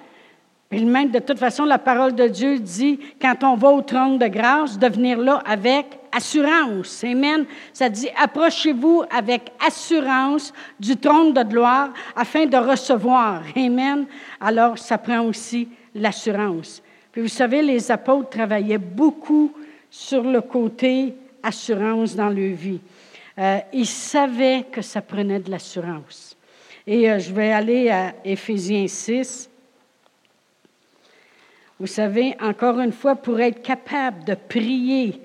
[0.70, 4.18] Puis même, de toute façon, la parole de Dieu dit, quand on va au trône
[4.18, 7.02] de grâce, de venir là avec assurance.
[7.04, 7.46] Amen.
[7.72, 13.42] Ça dit, approchez-vous avec assurance du trône de gloire afin de recevoir.
[13.56, 14.04] Amen.
[14.40, 16.82] Alors, ça prend aussi l'assurance
[17.20, 19.52] vous savez, les apôtres travaillaient beaucoup
[19.90, 22.80] sur le côté assurance dans leur vie.
[23.38, 26.36] Euh, ils savaient que ça prenait de l'assurance.
[26.86, 29.48] Et euh, je vais aller à Éphésiens 6.
[31.78, 35.20] Vous savez, encore une fois, pour être capable de prier,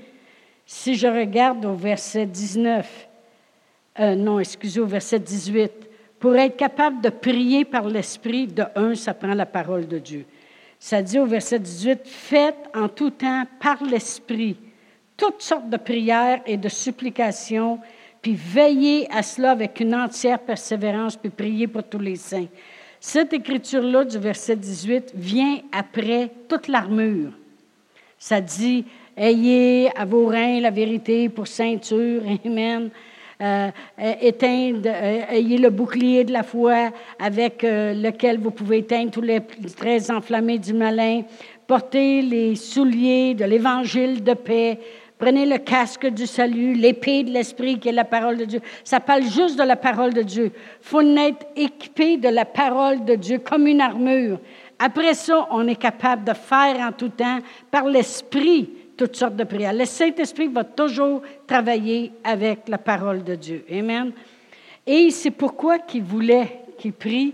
[0.65, 3.07] si je regarde au verset 19,
[3.99, 5.71] euh, non, excusez, au verset 18,
[6.19, 10.25] pour être capable de prier par l'Esprit, de un, ça prend la parole de Dieu.
[10.83, 14.57] Ça dit au verset 18, Faites en tout temps par l'Esprit
[15.15, 17.79] toutes sortes de prières et de supplications,
[18.21, 22.47] puis veillez à cela avec une entière persévérance, puis priez pour tous les saints.
[22.99, 27.31] Cette écriture-là du verset 18 vient après toute l'armure.
[28.19, 28.83] Ça dit,
[29.15, 32.23] Ayez à vos reins la vérité pour ceinture.
[32.45, 32.89] Amen.
[33.43, 39.21] Euh, euh, euh, ayez le bouclier de la foi avec lequel vous pouvez éteindre tous
[39.21, 39.41] les
[39.75, 41.23] traits enflammés du malin.
[41.67, 44.79] Portez les souliers de l'évangile de paix.
[45.17, 48.61] Prenez le casque du salut, l'épée de l'esprit qui est la parole de Dieu.
[48.83, 50.51] Ça parle juste de la parole de Dieu.
[50.79, 54.39] Faut être équipé de la parole de Dieu comme une armure.
[54.79, 57.39] Après ça, on est capable de faire en tout temps
[57.71, 59.73] par l'esprit toutes sortes de prières.
[59.73, 63.65] Le Saint-Esprit va toujours travailler avec la parole de Dieu.
[63.71, 64.11] Amen.
[64.85, 67.33] Et c'est pourquoi qu'il voulait qu'il prie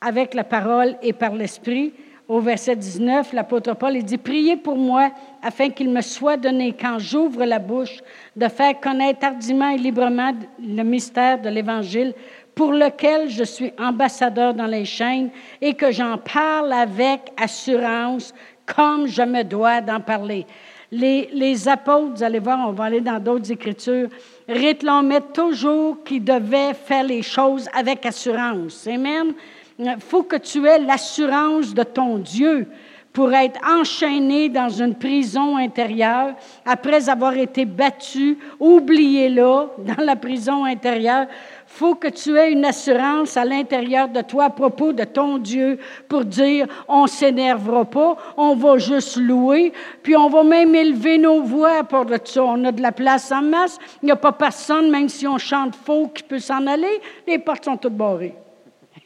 [0.00, 1.92] avec la parole et par l'Esprit.
[2.28, 5.10] Au verset 19, l'apôtre Paul dit Priez pour moi
[5.42, 7.98] afin qu'il me soit donné, quand j'ouvre la bouche,
[8.36, 12.14] de faire connaître hardiment et librement le mystère de l'Évangile
[12.54, 15.30] pour lequel je suis ambassadeur dans les chaînes
[15.60, 18.34] et que j'en parle avec assurance
[18.74, 20.46] comme je me dois d'en parler.
[20.90, 24.08] Les, les, apôtres, vous allez voir, on va aller dans d'autres écritures,
[24.46, 28.86] réclamaient toujours qu'ils devaient faire les choses avec assurance.
[28.86, 29.32] Amen.
[29.78, 32.68] Il faut que tu aies l'assurance de ton Dieu
[33.12, 40.16] pour être enchaîné dans une prison intérieure après avoir été battu, oublié là, dans la
[40.16, 41.26] prison intérieure,
[41.72, 45.78] faut que tu aies une assurance à l'intérieur de toi à propos de ton Dieu
[46.06, 51.42] pour dire on s'énervera pas, on va juste louer, puis on va même élever nos
[51.42, 52.44] voix pour de ça.
[52.44, 55.38] On a de la place en masse, il n'y a pas personne, même si on
[55.38, 58.34] chante faux, qui peut s'en aller, les portes sont toutes barrées.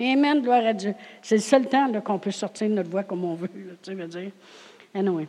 [0.00, 0.94] Amen, gloire à Dieu.
[1.22, 3.48] C'est le seul temps qu'on peut sortir notre voix comme on veut,
[3.80, 4.32] tu veux dire.
[4.92, 5.28] Anyway.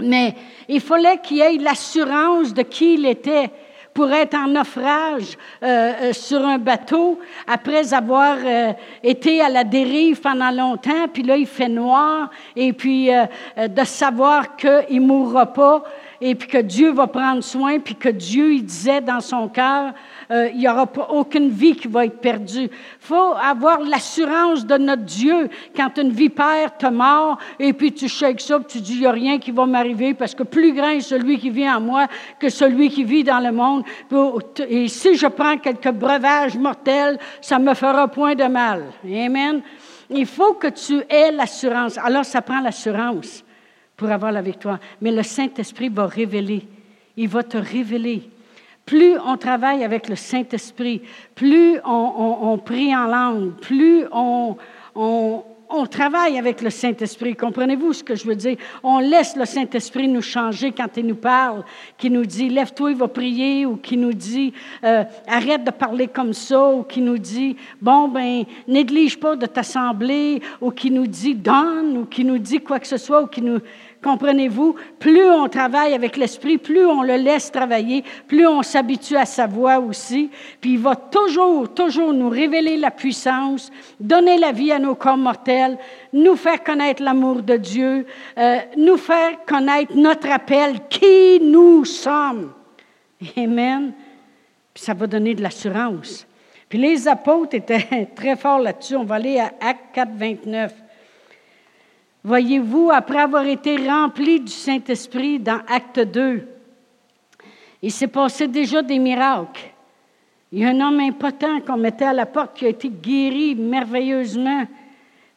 [0.00, 0.36] Mais
[0.68, 3.50] il fallait qu'il ait l'assurance de qui il était
[3.98, 9.64] pour être en naufrage euh, euh, sur un bateau après avoir euh, été à la
[9.64, 13.10] dérive pendant longtemps, puis là il fait noir, et puis
[13.56, 15.82] de savoir qu'il ne mourra pas.
[16.20, 19.92] et puis que Dieu va prendre soin, puis que Dieu, il disait dans son cœur,
[20.30, 22.68] euh, il n'y aura aucune vie qui va être perdue.
[23.00, 28.40] Faut avoir l'assurance de notre Dieu quand une vipère te mord et puis tu shakes
[28.40, 31.00] ça, tu dis, il n'y a rien qui va m'arriver parce que plus grand est
[31.00, 32.06] celui qui vit en moi
[32.38, 33.84] que celui qui vit dans le monde.
[34.68, 38.84] Et si je prends quelques breuvages mortels, ça me fera point de mal.
[39.04, 39.62] Amen.
[40.10, 41.98] Il faut que tu aies l'assurance.
[41.98, 43.44] Alors, ça prend l'assurance
[43.96, 44.78] pour avoir la victoire.
[45.00, 46.66] Mais le Saint-Esprit va révéler.
[47.16, 48.30] Il va te révéler.
[48.88, 51.02] Plus on travaille avec le Saint-Esprit,
[51.34, 54.56] plus on, prie en langue, plus on,
[55.90, 57.36] travaille avec le Saint-Esprit.
[57.36, 58.56] Comprenez-vous ce que je veux dire?
[58.82, 61.64] On laisse le Saint-Esprit nous changer quand il nous parle,
[61.98, 66.08] qui nous dit lève-toi, il va prier, ou qui nous dit euh, arrête de parler
[66.08, 71.06] comme ça, ou qui nous dit bon, ben, néglige pas de t'assembler, ou qui nous
[71.06, 73.60] dit donne, ou qui nous dit quoi que ce soit, ou qui nous
[74.02, 74.76] Comprenez-vous?
[75.00, 79.46] Plus on travaille avec l'Esprit, plus on le laisse travailler, plus on s'habitue à sa
[79.46, 80.30] voix aussi.
[80.60, 85.16] Puis il va toujours, toujours nous révéler la puissance, donner la vie à nos corps
[85.16, 85.78] mortels,
[86.12, 88.06] nous faire connaître l'amour de Dieu,
[88.38, 92.52] euh, nous faire connaître notre appel, qui nous sommes.
[93.36, 93.92] Amen.
[94.72, 96.24] Puis ça va donner de l'assurance.
[96.68, 98.94] Puis les apôtres étaient très forts là-dessus.
[98.94, 100.72] On va aller à Acte 4, 29.
[102.28, 106.46] Voyez-vous, après avoir été rempli du Saint-Esprit dans Acte 2,
[107.80, 109.72] il s'est passé déjà des miracles.
[110.52, 113.54] Il y a un homme impotent qu'on mettait à la porte qui a été guéri
[113.54, 114.66] merveilleusement.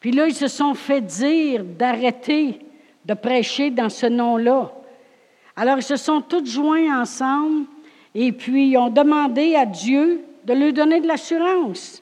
[0.01, 2.59] Puis là, ils se sont fait dire d'arrêter
[3.05, 4.73] de prêcher dans ce nom-là.
[5.55, 7.67] Alors, ils se sont tous joints ensemble
[8.13, 12.00] et puis ils ont demandé à Dieu de leur donner de l'assurance.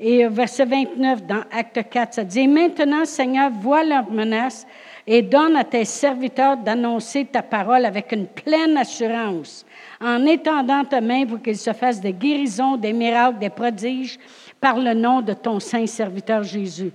[0.00, 4.66] Et verset 29 dans Acte 4, ça dit, maintenant, Seigneur, vois leurs menaces
[5.06, 9.64] et donne à tes serviteurs d'annoncer ta parole avec une pleine assurance,
[10.00, 14.18] en étendant ta main pour qu'ils se fassent des guérisons, des miracles, des prodiges,
[14.60, 16.90] par le nom de ton saint serviteur Jésus.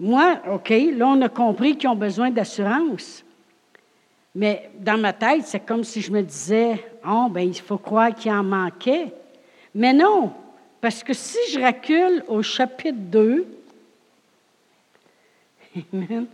[0.00, 3.24] Moi, OK, là, on a compris qu'ils ont besoin d'assurance.
[4.34, 8.14] Mais dans ma tête, c'est comme si je me disais, oh, ben, il faut croire
[8.14, 9.12] qu'il en manquait.
[9.74, 10.32] Mais non,
[10.86, 13.44] parce que si je recule au chapitre 2,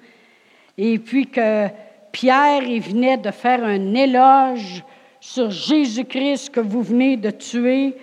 [0.77, 1.69] et puis que
[2.13, 4.85] Pierre il venait de faire un éloge
[5.21, 7.95] sur Jésus-Christ que vous venez de tuer,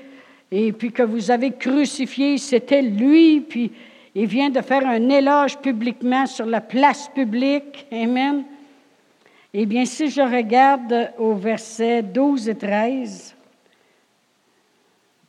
[0.51, 3.71] et puis que vous avez crucifié, c'était lui, puis
[4.15, 7.85] il vient de faire un éloge publiquement sur la place publique.
[7.91, 8.43] Amen.
[9.53, 13.35] Eh bien, si je regarde au verset 12 et 13,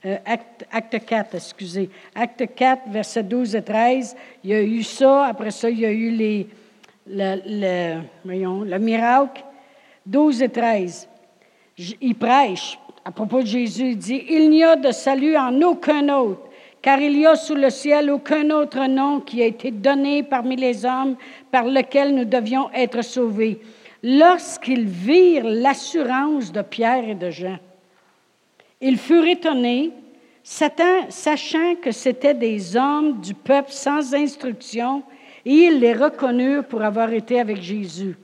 [0.07, 1.91] euh, acte, acte, 4, excusez.
[2.15, 4.17] Acte 4, versets 12 et 13.
[4.45, 5.27] Il y a eu ça.
[5.27, 6.49] Après ça, il y a eu les,
[7.07, 9.45] le, le, voyons, le miracle.
[10.07, 11.09] 12 et 13.
[12.01, 13.91] Il prêche à propos de Jésus.
[13.91, 16.49] Il dit Il n'y a de salut en aucun autre,
[16.81, 20.57] car il n'y a sous le ciel aucun autre nom qui a été donné parmi
[20.57, 21.17] les hommes
[21.51, 23.61] par lequel nous devions être sauvés.
[24.03, 27.59] Lorsqu'ils virent l'assurance de Pierre et de Jean,
[28.81, 29.93] ils furent étonnés,
[30.43, 35.03] sachant que c'étaient des hommes du peuple sans instruction,
[35.45, 38.17] et ils les reconnurent pour avoir été avec Jésus.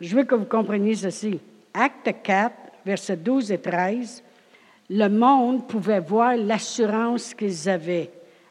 [0.00, 1.38] Je veux que vous compreniez ceci.
[1.74, 2.52] Acte 4,
[2.84, 4.22] versets 12 et 13,
[4.90, 8.10] le monde pouvait voir l'assurance qu'ils avaient.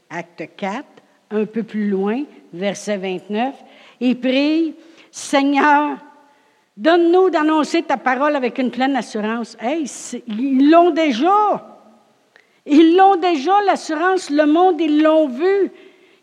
[0.09, 0.85] Acte 4,
[1.31, 3.55] un peu plus loin, verset 29,
[3.99, 4.73] ils prient,
[5.11, 5.97] Seigneur,
[6.79, 9.57] Donne-nous d'annoncer ta parole avec une pleine assurance.
[9.59, 9.83] Hey,
[10.27, 11.77] ils l'ont déjà.
[12.65, 14.29] Ils l'ont déjà, l'assurance.
[14.29, 15.73] Le monde, ils l'ont vu.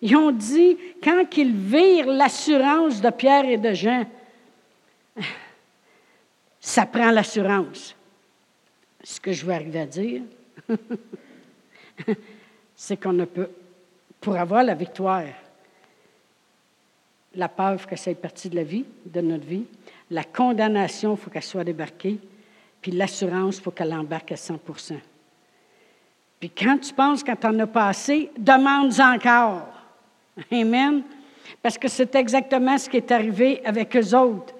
[0.01, 4.07] Ils ont dit, quand ils virent l'assurance de Pierre et de Jean,
[6.59, 7.95] ça prend l'assurance.
[9.05, 10.23] Ce que je veux arriver à dire,
[12.75, 13.51] c'est qu'on ne peut,
[14.23, 15.25] pour avoir la victoire,
[17.35, 19.67] la peur que ça ait partie de la vie, de notre vie,
[20.11, 22.19] la condamnation, il faut qu'elle soit débarquée.
[22.81, 24.95] Puis l'assurance, il faut qu'elle embarque à 100%
[26.39, 29.67] Puis quand tu penses quand tu en as passé, demande encore.
[30.53, 31.03] Amen.
[31.63, 34.55] Parce que c'est exactement ce qui est arrivé avec eux autres.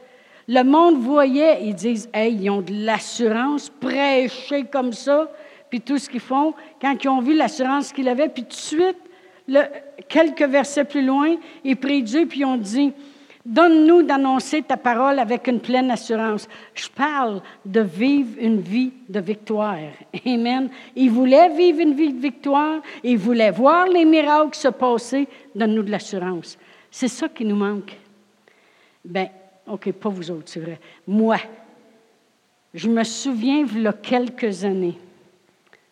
[0.49, 5.31] Le monde voyait, ils disent, hey, ils ont de l'assurance, prêcher comme ça,
[5.69, 6.55] puis tout ce qu'ils font.
[6.81, 8.97] Quand ils ont vu l'assurance qu'ils avaient, puis tout de suite,
[10.09, 12.93] quelques versets plus loin, ils prient Dieu, puis ils ont dit,
[13.47, 16.49] Donne-nous d'annoncer ta parole avec une pleine assurance.
[16.75, 19.79] Je parle de vivre une vie de victoire.
[20.27, 20.69] Amen.
[20.97, 22.81] Il voulait vivre une vie de victoire.
[23.05, 25.29] Il voulait voir les miracles se passer.
[25.55, 26.59] Donne-nous de l'assurance.
[26.91, 27.97] C'est ça qui nous manque.
[29.05, 29.29] Ben,
[29.69, 30.81] OK, pas vous autres, c'est vrai.
[31.07, 31.37] Moi.
[32.75, 34.99] je me souviens, il y a quelques années,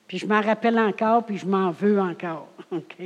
[0.09, 2.49] puis je m'en rappelle encore, puis je m'en veux encore.
[2.72, 2.97] OK?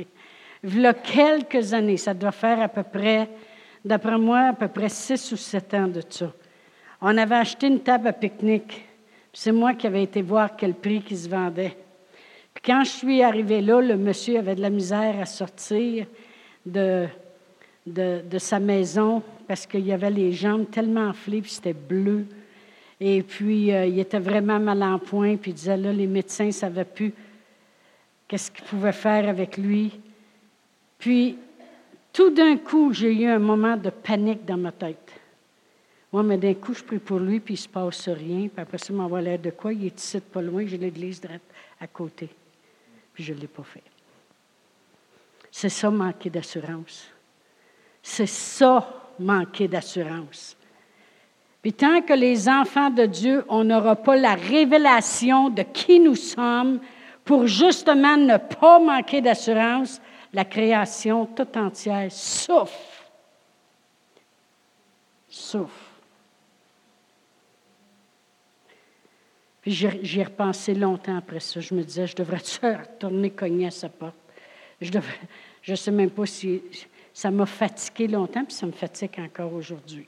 [0.63, 3.29] Il y a quelques années, ça doit faire à peu près,
[3.89, 6.31] d'après moi, à peu près six ou sept ans de ça.
[7.01, 8.85] On avait acheté une table à pique-nique.
[9.33, 11.75] C'est moi qui avais été voir quel prix qui se vendait.
[12.53, 16.05] Puis quand je suis arrivée là, le monsieur avait de la misère à sortir
[16.67, 17.07] de,
[18.37, 22.27] sa maison parce qu'il y avait les jambes tellement enflées, puis c'était bleu.
[22.99, 26.45] Et puis, euh, il était vraiment mal en point, puis il disait, là, les médecins
[26.45, 27.11] ne savaient plus
[28.27, 29.99] qu'est-ce qu'ils pouvaient faire avec lui.
[30.99, 31.39] Puis,
[32.11, 35.11] tout d'un coup, j'ai eu un moment de panique dans ma tête.
[36.11, 38.47] Moi, mais d'un coup, je prie pour lui, puis il ne se passe rien.
[38.47, 39.73] Puis après ça, m'envoie l'air de quoi?
[39.73, 41.21] Il est ici, pas loin, j'ai l'église
[41.79, 42.29] à côté.
[43.13, 43.83] Puis je ne l'ai pas fait.
[45.51, 47.09] C'est ça, manquer d'assurance.
[48.01, 50.55] C'est ça, manquer d'assurance.
[51.61, 56.15] Puis tant que les enfants de Dieu, on n'aura pas la révélation de qui nous
[56.15, 56.79] sommes
[57.25, 60.01] pour justement ne pas manquer d'assurance,
[60.33, 63.05] la création tout entière souffre.
[65.27, 65.89] Souffre.
[69.61, 71.59] Puis j'y ai repensé longtemps après ça.
[71.59, 74.15] Je me disais, je devrais retourner cogner à sa porte.
[74.81, 74.91] Je
[75.67, 76.61] ne sais même pas si
[77.13, 80.07] ça m'a fatigué longtemps, puis ça me fatigue encore aujourd'hui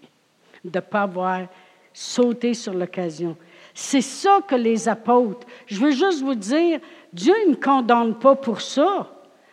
[0.64, 1.48] de ne pas avoir
[1.94, 3.36] sauté sur l'occasion.
[3.74, 6.80] C'est ça que les apôtres, je veux juste vous dire,
[7.12, 9.10] Dieu ne me condamne pas pour ça,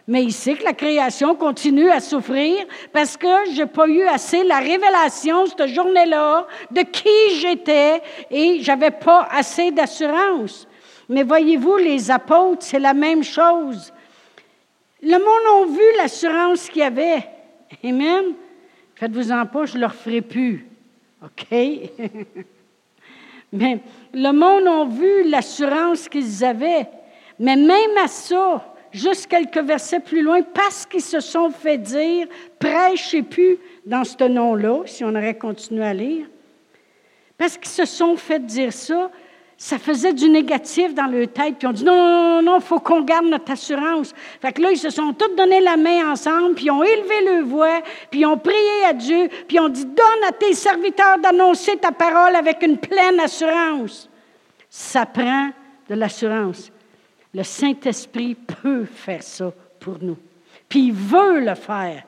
[0.08, 4.04] mais il sait que la création continue à souffrir parce que je n'ai pas eu
[4.04, 8.00] assez la révélation cette journée-là de qui j'étais
[8.30, 10.66] et je n'avais pas assez d'assurance.
[11.10, 13.92] Mais voyez-vous, les apôtres, c'est la même chose.
[15.02, 17.28] Le monde a vu l'assurance qu'il y avait.
[17.84, 18.32] Amen.
[18.94, 20.66] Faites-vous-en pas, je ne leur ferai plus.
[21.22, 21.48] OK?
[23.52, 23.80] Mais
[24.14, 26.88] le monde a vu l'assurance qu'ils avaient.
[27.38, 32.26] Mais même à ça, juste quelques versets plus loin, parce qu'ils se sont fait dire,
[32.58, 36.26] prêchez plus dans ce nom-là, si on aurait continué à lire,
[37.36, 39.10] parce qu'ils se sont fait dire ça,
[39.60, 41.56] ça faisait du négatif dans leur tête.
[41.58, 44.14] Puis on dit non, non, non, il faut qu'on garde notre assurance.
[44.40, 47.24] Fait que là, ils se sont tous donné la main ensemble, puis ils ont élevé
[47.24, 50.54] leur voix, puis ils ont prié à Dieu, puis ils ont dit donne à tes
[50.54, 54.08] serviteurs d'annoncer ta parole avec une pleine assurance.
[54.70, 55.50] Ça prend
[55.88, 56.70] de l'assurance.
[57.38, 60.16] Le Saint-Esprit peut faire ça pour nous.
[60.68, 62.02] Puis il veut le faire.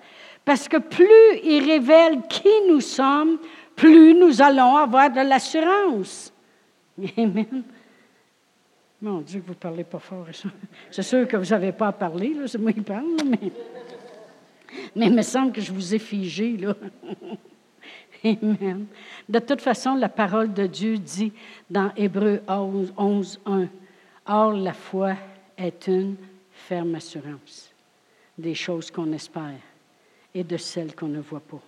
[0.45, 3.39] Parce que plus il révèle qui nous sommes,
[3.77, 6.33] plus nous allons avoir de l'assurance.
[7.17, 7.63] Amen.
[9.01, 10.27] Mon Dieu, vous ne parlez pas fort.
[10.91, 13.53] C'est sûr que vous n'avez pas à parler, c'est moi qui parle, mais...
[14.97, 16.57] mais il me semble que je vous ai figé.
[16.57, 16.75] Là.
[18.25, 18.87] Amen.
[19.29, 21.33] De toute façon, la parole de Dieu dit
[21.71, 23.69] dans Hébreu 11, 11 1,
[24.27, 25.15] Or, la foi
[25.57, 26.17] est une
[26.53, 27.71] ferme assurance
[28.39, 29.61] des choses qu'on espère
[30.35, 31.61] et de celles qu'on ne voit pas.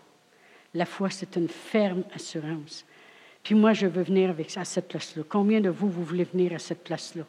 [0.75, 2.85] La foi, c'est une ferme assurance.
[3.43, 5.23] Puis moi, je veux venir avec, à cette place-là.
[5.29, 7.25] Combien de vous, vous voulez venir à cette place-là?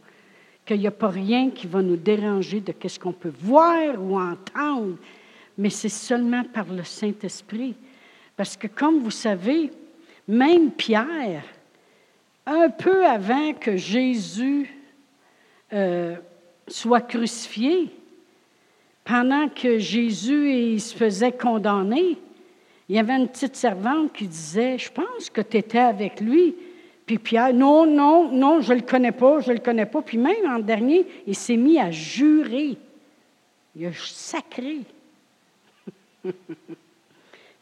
[0.66, 4.18] Qu'il n'y a pas rien qui va nous déranger de ce qu'on peut voir ou
[4.18, 4.96] entendre,
[5.58, 7.76] mais c'est seulement par le Saint-Esprit.
[8.38, 9.72] Parce que comme vous savez,
[10.28, 11.44] même Pierre,
[12.46, 14.70] un peu avant que Jésus
[15.74, 16.16] euh,
[16.68, 17.90] soit crucifié,
[19.04, 22.18] pendant que Jésus se faisait condamner,
[22.90, 26.56] il y avait une petite servante qui disait, je pense que tu étais avec lui.
[27.06, 30.02] Puis Pierre, non, non, non, je ne le connais pas, je ne le connais pas.
[30.02, 32.78] Puis même en dernier, il s'est mis à jurer.
[33.76, 34.80] Il a sacré.
[36.24, 36.34] puis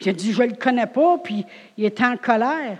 [0.01, 1.45] il a dit, je ne le connais pas, puis
[1.77, 2.79] il était en colère.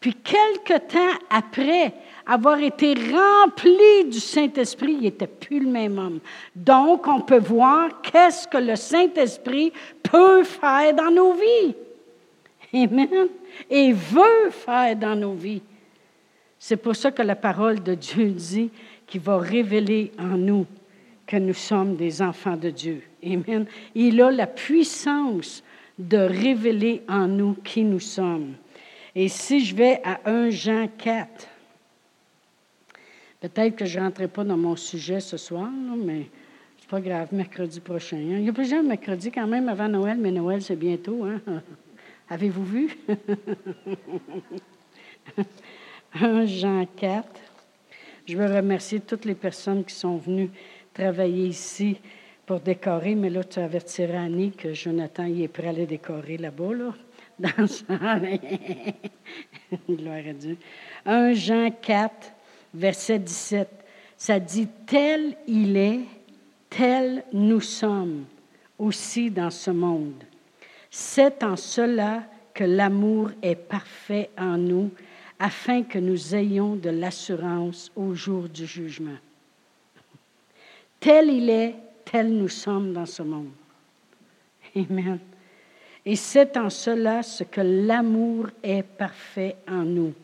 [0.00, 1.92] Puis quelque temps après
[2.28, 6.20] avoir été rempli du Saint-Esprit, il n'était plus le même homme.
[6.54, 9.72] Donc, on peut voir qu'est-ce que le Saint-Esprit
[10.02, 11.74] peut faire dans nos vies.
[12.74, 13.28] Amen.
[13.70, 15.62] Et veut faire dans nos vies.
[16.58, 18.70] C'est pour ça que la parole de Dieu dit
[19.06, 20.66] qu'il va révéler en nous
[21.26, 23.02] que nous sommes des enfants de Dieu.
[23.24, 23.64] Amen.
[23.94, 25.62] Il a la puissance
[25.98, 28.54] de révéler en nous qui nous sommes.
[29.14, 31.26] Et si je vais à 1 Jean 4,
[33.40, 36.26] peut-être que je ne rentrerai pas dans mon sujet ce soir, mais
[36.78, 38.16] c'est pas grave, mercredi prochain.
[38.16, 38.38] Hein.
[38.38, 41.24] Il y a plusieurs mercredis quand même avant Noël, mais Noël, c'est bientôt.
[41.24, 41.40] Hein?
[42.30, 42.98] Avez-vous vu?
[46.14, 47.28] 1 Jean 4.
[48.26, 50.50] Je veux remercier toutes les personnes qui sont venues
[50.92, 51.96] travailler ici
[52.44, 56.38] pour décorer, mais là, tu avertiras Annie que Jonathan il est prêt à aller décorer
[56.38, 56.94] là-bas, là,
[57.38, 57.66] dans
[59.88, 60.56] Gloire à Dieu.
[61.04, 62.32] 1 Jean 4,
[62.74, 63.68] verset 17,
[64.16, 66.00] ça dit, tel il est,
[66.70, 68.24] tel nous sommes
[68.78, 70.22] aussi dans ce monde.
[70.90, 74.90] C'est en cela que l'amour est parfait en nous,
[75.38, 79.18] afin que nous ayons de l'assurance au jour du jugement.
[80.98, 83.50] Tel il est, tel nous sommes dans ce monde.
[84.74, 85.20] Amen.
[86.04, 90.14] Et c'est en cela ce que l'amour est parfait en nous,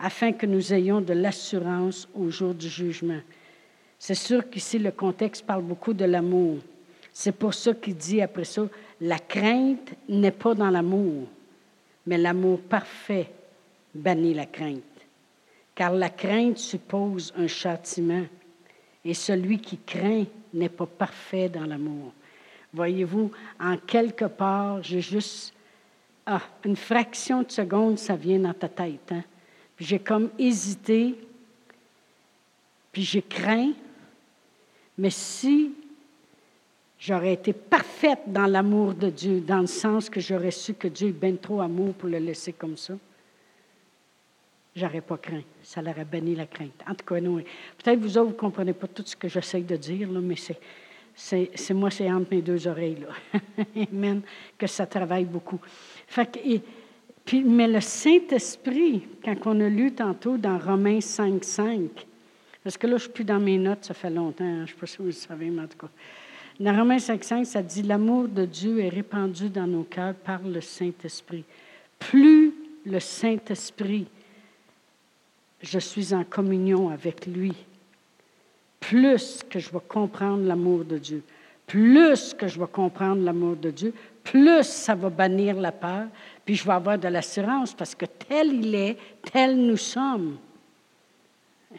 [0.00, 3.20] afin que nous ayons de l'assurance au jour du jugement.
[3.98, 6.58] C'est sûr qu'ici, le contexte parle beaucoup de l'amour.
[7.12, 8.62] C'est pour ça qu'il dit après ça,
[9.00, 11.26] la crainte n'est pas dans l'amour,
[12.06, 13.30] mais l'amour parfait
[13.94, 14.82] bannit la crainte.
[15.74, 18.24] Car la crainte suppose un châtiment,
[19.04, 20.24] et celui qui craint
[20.54, 22.12] n'est pas parfait dans l'amour.
[22.72, 25.52] Voyez-vous, en quelque part, j'ai juste
[26.24, 29.10] ah, une fraction de seconde, ça vient dans ta tête.
[29.12, 29.24] Hein?
[29.80, 31.14] J'ai comme hésité,
[32.92, 33.72] puis j'ai craint,
[34.98, 35.72] mais si
[36.98, 41.08] j'aurais été parfaite dans l'amour de Dieu, dans le sens que j'aurais su que Dieu
[41.08, 42.94] est bien trop amour pour le laisser comme ça,
[44.76, 45.42] j'aurais pas craint.
[45.62, 46.82] Ça l'aurait banni la crainte.
[46.86, 49.76] En tout cas, peut-être vous autres, vous ne comprenez pas tout ce que j'essaie de
[49.76, 50.60] dire, là, mais c'est
[51.14, 53.40] c'est moi, c'est entre mes deux oreilles, là.
[53.92, 54.22] Amen,
[54.56, 55.60] que ça travaille beaucoup.
[57.32, 61.80] Mais le Saint-Esprit, quand on a lu tantôt dans Romains 5, 5,
[62.62, 64.72] parce que là, je ne suis plus dans mes notes, ça fait longtemps, hein, je
[64.72, 65.88] ne sais pas si vous le savez, mais en tout cas.
[66.58, 70.42] Dans Romains 5, 5, ça dit L'amour de Dieu est répandu dans nos cœurs par
[70.42, 71.44] le Saint-Esprit.
[71.98, 72.52] Plus
[72.84, 74.06] le Saint-Esprit,
[75.62, 77.54] je suis en communion avec lui,
[78.78, 81.22] plus que je vais comprendre l'amour de Dieu,
[81.66, 86.06] plus que je vais comprendre l'amour de Dieu, plus ça va bannir la peur,
[86.44, 88.96] puis je vais avoir de l'assurance parce que tel il est,
[89.32, 90.38] tel nous sommes.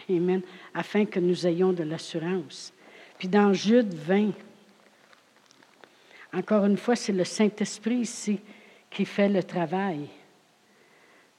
[0.09, 0.41] Amen.
[0.73, 2.73] Afin que nous ayons de l'assurance.
[3.17, 4.31] Puis dans Jude 20,
[6.33, 8.39] encore une fois, c'est le Saint-Esprit ici
[8.89, 10.07] qui fait le travail.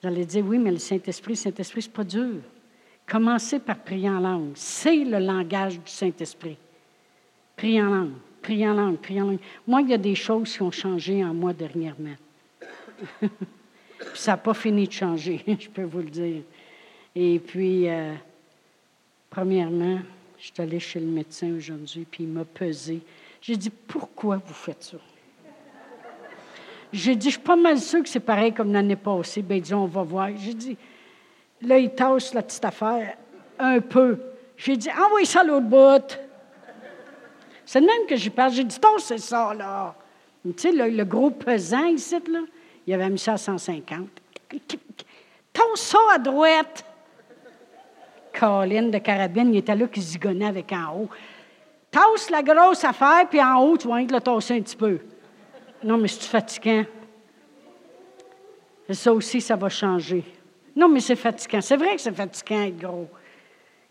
[0.01, 2.41] Vous allez dire, oui, mais le Saint-Esprit, le Saint-Esprit, ce n'est pas dur.
[3.07, 4.53] Commencez par prier en langue.
[4.55, 6.59] C'est le langage du Saint-Esprit.
[7.57, 9.38] Prier en langue, prier en langue, prier en langue.
[9.66, 12.16] Moi, il y a des choses qui ont changé en moi dernièrement.
[14.14, 16.43] ça n'a pas fini de changer, je peux vous le dire.
[17.14, 18.14] Et puis, euh,
[19.30, 19.99] premièrement,
[20.38, 23.01] je suis allée chez le médecin aujourd'hui, puis il m'a pesé.
[23.40, 24.99] J'ai dit, pourquoi vous faites ça?
[26.93, 29.40] J'ai dit, je suis pas mal sûr que c'est pareil comme l'année passée.
[29.40, 30.28] Bien, dit, on va voir.
[30.36, 30.76] J'ai dit,
[31.62, 33.16] Là, il tasse la petite affaire
[33.59, 34.18] un peu.
[34.57, 36.18] J'ai dit, envoie ça à l'autre bout.
[37.73, 38.53] C'est le même que j'y parle.
[38.53, 39.95] J'ai dit, c'est ça, là.
[40.45, 42.41] Tu sais, le, gros pesant ici, là,
[42.87, 44.09] il avait mis ça à 150.
[45.55, 46.85] Tasse ça à droite.
[48.39, 51.09] Colline de carabine, il était là qui zigonnait avec en haut.
[51.91, 54.99] Tasse la grosse affaire, puis en haut, tu vas le tasser un petit peu.
[55.83, 56.85] Non, mais c'est fatigant?
[58.91, 60.23] ça aussi, ça va changer.
[60.77, 61.62] Non, mais c'est fatigant.
[61.62, 63.09] C'est vrai que c'est fatigant être gros.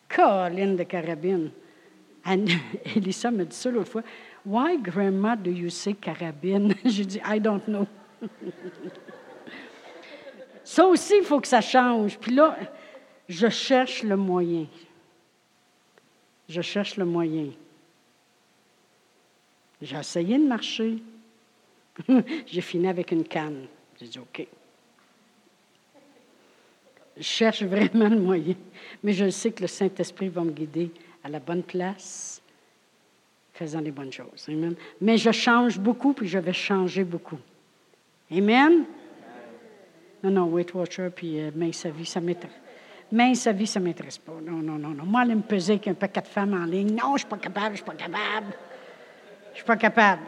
[0.07, 1.49] Colline de carabine.
[2.95, 4.03] Elisa me dit ça l'autre fois.
[4.45, 6.73] Why, Grandma, do you say carabine?
[6.85, 7.87] J'ai dit, I don't know.
[10.63, 12.17] ça aussi, il faut que ça change.
[12.17, 12.57] Puis là,
[13.27, 14.67] je cherche le moyen.
[16.49, 17.49] Je cherche le moyen.
[19.81, 20.97] J'ai essayé de marcher.
[22.45, 23.65] J'ai fini avec une canne.
[23.99, 24.47] J'ai dit, OK.
[27.17, 28.55] Je cherche vraiment le moyen,
[29.03, 30.91] mais je sais que le Saint-Esprit va me guider
[31.23, 32.41] à la bonne place,
[33.53, 34.47] faisant les bonnes choses.
[34.47, 34.75] Amen.
[34.99, 37.39] Mais je change beaucoup, puis je vais changer beaucoup.
[38.31, 38.85] Amen.
[40.23, 42.57] Non, non, Weight Watcher, puis euh, Main sa vie, ça m'intéresse.
[43.11, 44.33] Main sa vie, ça ne m'intéresse pas.
[44.41, 45.03] Non, non, non, non.
[45.03, 46.95] Moi, aller me peser avec un paquet de femmes en ligne.
[46.95, 48.53] Non, je ne suis pas capable, je ne suis pas capable.
[49.47, 50.21] Je ne suis pas capable.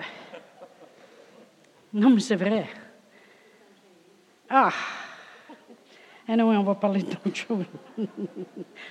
[1.94, 2.68] Non, mais c'est vrai.
[4.50, 4.72] Ah!
[6.28, 7.66] Non, on va parler d'autre chose.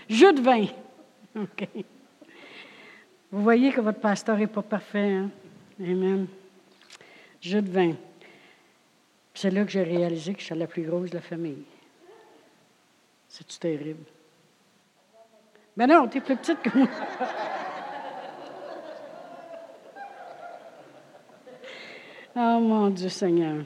[0.09, 0.67] Jus de vin.
[1.37, 1.69] OK.
[3.31, 5.11] Vous voyez que votre pasteur n'est pas parfait.
[5.11, 5.31] Hein?
[5.81, 6.27] Amen.
[7.41, 7.95] Jus de vin.
[9.35, 11.65] C'est là que j'ai réalisé que je suis la plus grosse de la famille.
[13.27, 14.05] C'est-tu terrible?
[15.75, 16.87] Ben non, tu es plus petite que moi.
[22.37, 23.65] oh mon Dieu Seigneur.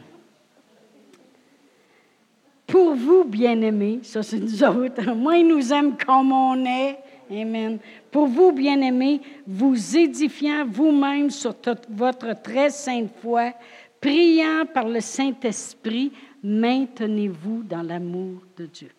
[2.69, 7.01] Pour vous, bien-aimés, ça c'est nous autres, moi il nous aime comme on est.
[7.31, 7.79] Amen.
[8.11, 11.55] Pour vous, bien-aimés, vous édifiant vous-même sur
[11.91, 13.53] votre très sainte foi,
[14.01, 16.13] priant par le Saint-Esprit
[16.43, 18.91] maintenez-vous dans l'amour de Dieu.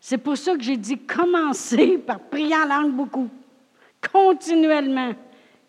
[0.00, 3.28] C'est pour ça que j'ai dit commencez par prier en langue beaucoup,
[4.12, 5.12] continuellement,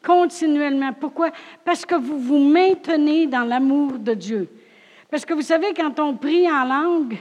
[0.06, 0.94] continuellement.
[0.94, 1.32] Pourquoi?
[1.64, 4.48] Parce que vous vous maintenez dans l'amour de Dieu.
[5.10, 7.18] Parce que vous savez, quand on prie en langue,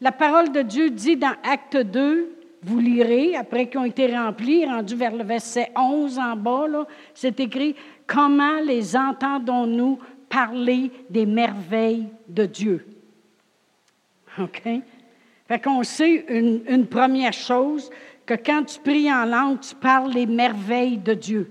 [0.00, 2.33] la parole de Dieu dit dans Acte 2,
[2.64, 6.66] vous lirez, après qu'ils ont été remplis, rendu vers le verset 11 en bas,
[7.12, 9.98] c'est écrit Comment les entendons-nous
[10.28, 12.86] parler des merveilles de Dieu?
[14.38, 14.62] OK?
[15.46, 17.90] Fait qu'on sait une, première chose,
[18.26, 21.50] que quand tu pries en langue, tu parles les merveilles de Dieu.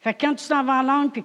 [0.00, 1.24] Fait que quand tu t'en vas en langue, puis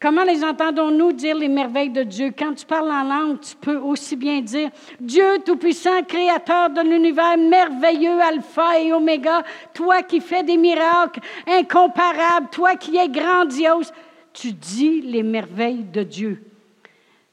[0.00, 2.32] Comment les entendons-nous dire les merveilles de Dieu?
[2.38, 4.70] Quand tu parles en langue, tu peux aussi bien dire
[5.00, 9.42] Dieu Tout-Puissant, Créateur de l'univers, merveilleux, Alpha et Oméga,
[9.74, 11.18] toi qui fais des miracles
[11.48, 13.92] incomparables, toi qui es grandiose.
[14.32, 16.44] Tu dis les merveilles de Dieu.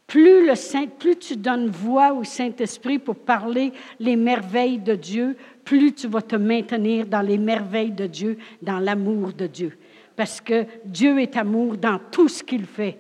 [0.08, 5.38] Plus, le Saint, plus tu donnes voix au Saint-Esprit pour parler les merveilles de Dieu,
[5.64, 9.78] plus tu vas te maintenir dans les merveilles de Dieu, dans l'amour de Dieu
[10.16, 12.98] parce que Dieu est amour dans tout ce qu'il fait.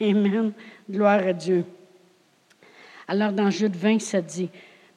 [0.00, 0.52] Amen.
[0.90, 1.64] Gloire à Dieu.
[3.06, 4.48] Alors, dans Jude 20, ça dit,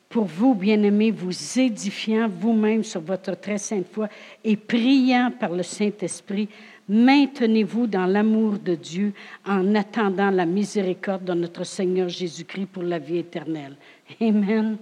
[0.07, 4.07] pour vous, bien-aimés, vous édifiant vous-même sur votre très sainte foi
[4.43, 6.47] et priant par le Saint-Esprit,
[6.87, 9.13] maintenez-vous dans l'amour de Dieu
[9.43, 13.75] en attendant la miséricorde de notre Seigneur Jésus-Christ pour la vie éternelle.
[14.21, 14.77] Amen.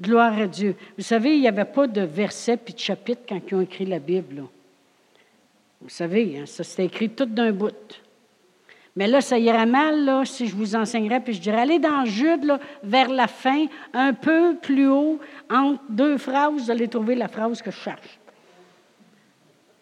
[0.00, 0.74] Gloire à Dieu.
[0.96, 3.84] Vous savez, il n'y avait pas de verset puis de chapitre quand ils ont écrit
[3.84, 4.44] la Bible.
[5.80, 8.00] Vous savez, hein, ça c'est écrit tout d'un bout.
[8.96, 12.04] Mais là, ça irait mal là, si je vous enseignerais, puis je dirais, allez dans
[12.04, 17.14] Jude, là, vers la fin, un peu plus haut, entre deux phrases, vous allez trouver
[17.14, 18.18] la phrase que je cherche.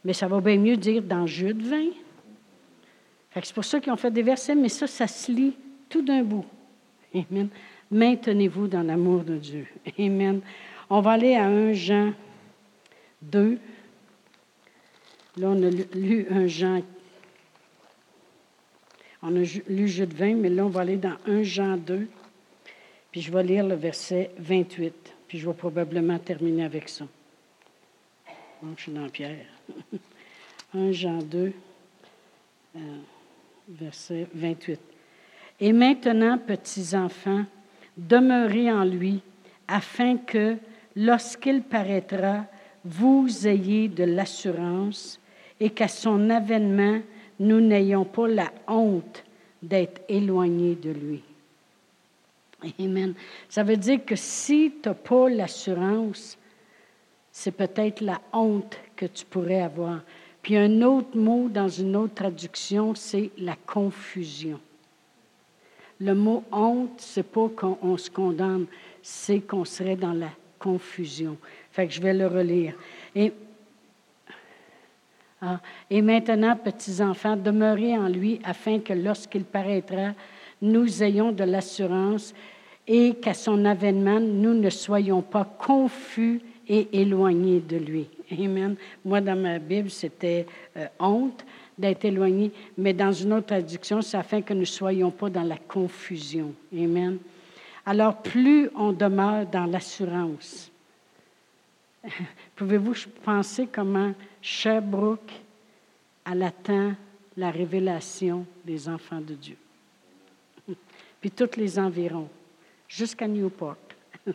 [0.05, 1.87] Mais ça va bien mieux dire dans Jude 20.
[3.43, 5.55] C'est pour ça qu'ils ont fait des versets, mais ça, ça se lit
[5.89, 6.45] tout d'un bout.
[7.15, 7.49] Amen.
[7.91, 9.67] Maintenez-vous dans l'amour de Dieu.
[9.99, 10.41] Amen.
[10.91, 12.13] On va aller à 1 Jean
[13.23, 13.59] 2.
[15.37, 16.83] Là, on a lu un Jean.
[19.23, 22.09] On a lu Jude 20, mais là, on va aller dans 1 Jean 2.
[23.11, 24.95] Puis je vais lire le verset 28.
[25.27, 27.07] Puis je vais probablement terminer avec ça.
[28.63, 29.47] Donc, je suis dans Pierre.
[30.75, 31.53] 1 Jean 2,
[32.77, 32.81] euh,
[33.69, 34.81] verset 28.
[35.61, 37.45] Et maintenant, petits enfants,
[37.97, 39.21] demeurez en lui,
[39.67, 40.57] afin que,
[40.95, 42.45] lorsqu'il paraîtra,
[42.85, 45.21] vous ayez de l'assurance
[45.61, 47.01] et qu'à son avènement,
[47.41, 49.25] nous n'ayons pas la honte
[49.63, 51.23] d'être éloignés de lui.
[52.81, 53.15] Amen.
[53.49, 56.37] Ça veut dire que si tu n'as pas l'assurance,
[57.31, 60.01] c'est peut-être la honte que tu pourrais avoir.
[60.43, 64.59] Puis un autre mot dans une autre traduction, c'est la confusion.
[66.01, 68.67] Le mot honte, c'est pas qu'on se condamne,
[69.03, 71.37] c'est qu'on serait dans la confusion.
[71.79, 72.75] Fait que je vais le relire.
[73.15, 73.33] Et
[75.41, 80.11] ah, et maintenant, petits enfants, demeurez en lui afin que lorsqu'il paraîtra,
[80.61, 82.35] nous ayons de l'assurance
[82.85, 88.09] et qu'à son avènement, nous ne soyons pas confus et éloignés de lui.
[88.33, 88.75] Amen.
[89.05, 91.45] Moi, dans ma Bible, c'était euh, honte
[91.79, 95.45] d'être éloigné, mais dans une autre traduction, c'est afin que nous ne soyons pas dans
[95.45, 96.53] la confusion.
[96.77, 97.19] Amen.
[97.87, 100.73] Alors, plus on demeure dans l'assurance,
[102.57, 102.95] pouvez-vous
[103.25, 105.33] penser comment Sherbrooke,
[106.31, 106.95] elle attend
[107.37, 109.57] la révélation des enfants de Dieu?
[111.21, 112.29] Puis tous les environs,
[112.87, 113.77] jusqu'à Newport.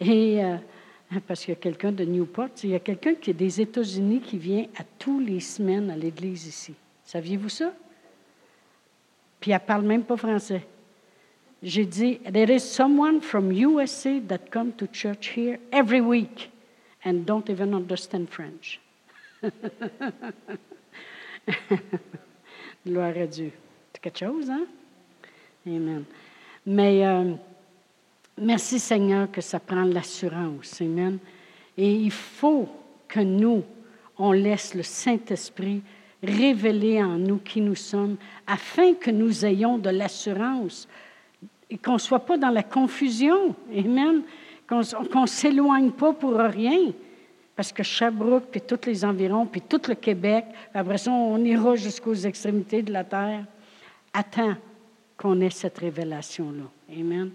[0.00, 0.56] Et euh,
[1.26, 4.20] parce qu'il y a quelqu'un de Newport, il y a quelqu'un qui est des États-Unis
[4.20, 6.74] qui vient à tous les semaines à l'église ici.
[7.04, 7.72] Saviez-vous ça?
[9.38, 10.66] Puis elle parle même pas français.
[11.66, 16.52] J'ai dit, there is someone from USA that come to church here every week
[17.04, 18.80] and don't even understand French.
[22.86, 23.50] Gloire à Dieu.
[23.92, 24.64] C'est quelque chose, hein?
[25.66, 26.04] Amen.
[26.64, 27.34] Mais euh,
[28.38, 30.80] merci Seigneur que ça prend l'assurance.
[30.80, 31.18] Amen.
[31.76, 32.68] Et il faut
[33.08, 33.64] que nous,
[34.18, 35.82] on laisse le Saint-Esprit
[36.22, 40.86] révéler en nous qui nous sommes, afin que nous ayons de l'assurance
[41.70, 43.54] et qu'on ne soit pas dans la confusion.
[43.76, 44.22] Amen.
[44.68, 44.80] Qu'on
[45.22, 46.92] ne s'éloigne pas pour rien.
[47.54, 50.44] Parce que Sherbrooke, puis tous les environs, puis tout le Québec,
[50.74, 53.44] après ça, on ira jusqu'aux extrémités de la terre,
[54.12, 54.54] attend
[55.16, 56.64] qu'on ait cette révélation-là.
[56.92, 57.30] Amen.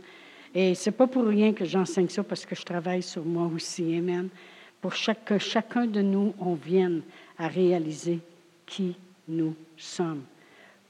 [0.53, 3.95] Et c'est pas pour rien que j'enseigne ça, parce que je travaille sur moi aussi.
[3.97, 4.29] Amen.
[4.79, 4.93] Pour
[5.25, 7.01] que chacun de nous, on vienne
[7.37, 8.19] à réaliser
[8.65, 8.95] qui
[9.27, 10.23] nous sommes.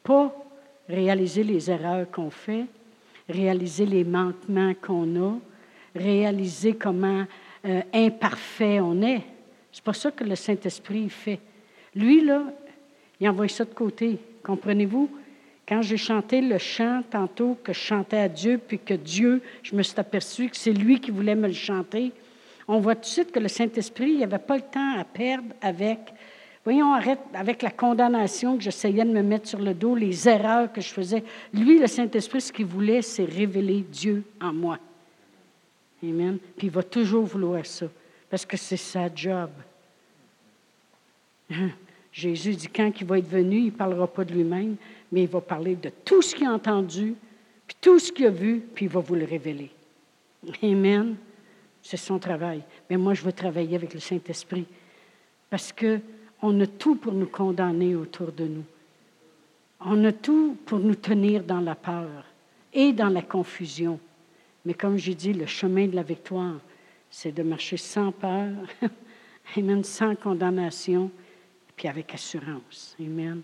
[0.03, 0.33] Pas
[0.89, 2.65] réaliser les erreurs qu'on fait,
[3.31, 5.37] réaliser les manquements qu'on a,
[5.95, 7.25] réaliser comment
[7.65, 9.21] euh, imparfait on est.
[9.71, 11.39] C'est pas ça que le Saint-Esprit fait.
[11.95, 12.43] Lui, là,
[13.19, 14.17] il envoie ça de côté.
[14.43, 15.09] Comprenez-vous?
[15.67, 19.75] Quand j'ai chanté le chant tantôt, que je chantais à Dieu, puis que Dieu, je
[19.75, 22.11] me suis aperçu que c'est lui qui voulait me le chanter,
[22.67, 25.53] on voit tout de suite que le Saint-Esprit, il n'avait pas le temps à perdre
[25.61, 25.99] avec
[26.63, 30.71] Voyons, arrête avec la condamnation que j'essayais de me mettre sur le dos, les erreurs
[30.71, 31.23] que je faisais.
[31.53, 34.77] Lui, le Saint-Esprit, ce qu'il voulait, c'est révéler Dieu en moi.
[36.03, 36.37] Amen.
[36.57, 37.87] Puis il va toujours vouloir ça,
[38.29, 39.49] parce que c'est sa job.
[42.11, 44.75] Jésus dit quand il va être venu, il ne parlera pas de lui-même,
[45.11, 47.15] mais il va parler de tout ce qu'il a entendu,
[47.67, 49.71] puis tout ce qu'il a vu, puis il va vous le révéler.
[50.61, 51.15] Amen.
[51.81, 52.61] C'est son travail.
[52.89, 54.65] Mais moi, je veux travailler avec le Saint-Esprit,
[55.49, 55.99] parce que
[56.41, 58.63] on a tout pour nous condamner autour de nous.
[59.79, 62.25] On a tout pour nous tenir dans la peur
[62.73, 63.99] et dans la confusion.
[64.65, 66.57] Mais comme j'ai dit, le chemin de la victoire,
[67.09, 68.49] c'est de marcher sans peur,
[69.57, 71.11] Amen, sans condamnation,
[71.75, 72.95] puis avec assurance.
[72.99, 73.41] Amen.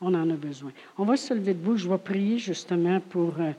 [0.00, 0.72] On en a besoin.
[0.96, 1.76] On va se lever debout.
[1.76, 3.52] Je vais prier justement pour euh,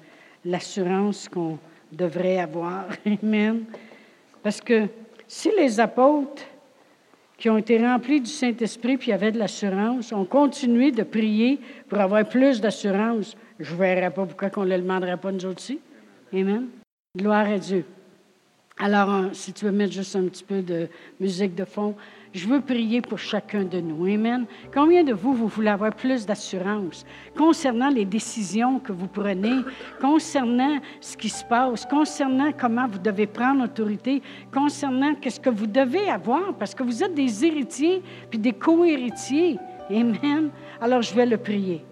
[0.43, 1.59] l'assurance qu'on
[1.91, 2.87] devrait avoir.
[3.05, 3.65] Amen.
[4.41, 4.87] Parce que
[5.27, 6.43] si les apôtres
[7.45, 11.99] qui ont été remplis du Saint-Esprit puis avaient de l'assurance, ont continué de prier pour
[11.99, 13.37] avoir plus d'assurance.
[13.59, 15.79] Je ne verrais pas pourquoi on ne le demanderait pas nous aussi.
[16.33, 16.65] Amen.
[17.15, 17.85] Gloire à Dieu.
[18.79, 20.87] Alors, hein, si tu veux mettre juste un petit peu de
[21.19, 21.93] musique de fond,
[22.35, 24.05] je veux prier pour chacun de nous.
[24.13, 24.45] Amen.
[24.73, 27.05] Combien de vous, vous voulez avoir plus d'assurance
[27.37, 29.61] concernant les décisions que vous prenez,
[30.01, 34.21] concernant ce qui se passe, concernant comment vous devez prendre autorité,
[34.53, 39.57] concernant qu'est-ce que vous devez avoir, parce que vous êtes des héritiers puis des co-héritiers.
[39.89, 40.49] Amen.
[40.81, 41.85] Alors, je vais le prier.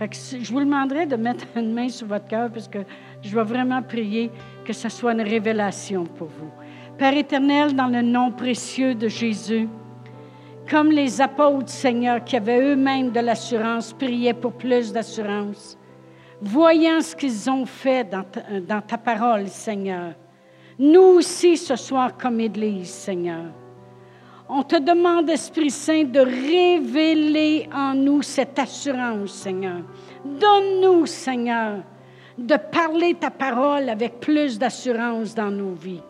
[0.00, 2.78] je vous demanderai de mettre une main sur votre cœur parce que
[3.20, 4.30] je vais vraiment prier
[4.64, 6.52] que ce soit une révélation pour vous.
[6.98, 9.68] Père éternel, dans le nom précieux de Jésus,
[10.68, 15.78] comme les apôtres, Seigneur, qui avaient eux-mêmes de l'assurance, priaient pour plus d'assurance,
[16.40, 20.12] voyant ce qu'ils ont fait dans ta, dans ta parole, Seigneur,
[20.78, 23.46] nous aussi ce soir comme Église, Seigneur,
[24.48, 29.82] on te demande, Esprit Saint, de révéler en nous cette assurance, Seigneur.
[30.24, 31.80] Donne-nous, Seigneur,
[32.38, 36.00] de parler ta parole avec plus d'assurance dans nos vies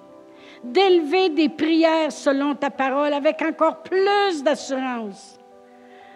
[0.64, 5.38] d'élever des prières selon ta parole avec encore plus d'assurance.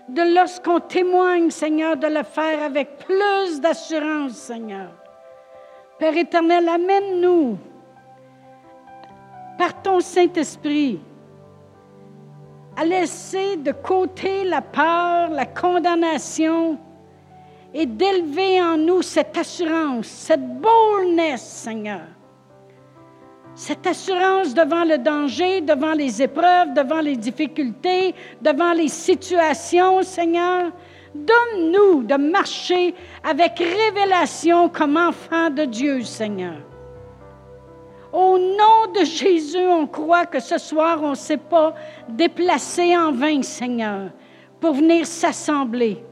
[0.08, 4.90] De lorsqu'on témoigne, Seigneur, de le faire avec plus d'assurance, Seigneur.
[5.98, 7.56] Père éternel, amène-nous
[9.56, 11.00] par ton Saint-Esprit
[12.76, 16.78] à laisser de côté la peur, la condamnation
[17.74, 22.06] et d'élever en nous cette assurance, cette boldness, Seigneur
[23.54, 30.72] cette assurance devant le danger, devant les épreuves, devant les difficultés, devant les situations, Seigneur.
[31.14, 36.54] Donne-nous de marcher avec révélation comme enfant de Dieu, Seigneur.
[38.12, 41.74] Au nom de Jésus, on croit que ce soir, on ne s'est pas
[42.08, 44.10] déplacé en vain, Seigneur,
[44.60, 46.02] pour venir s'assembler.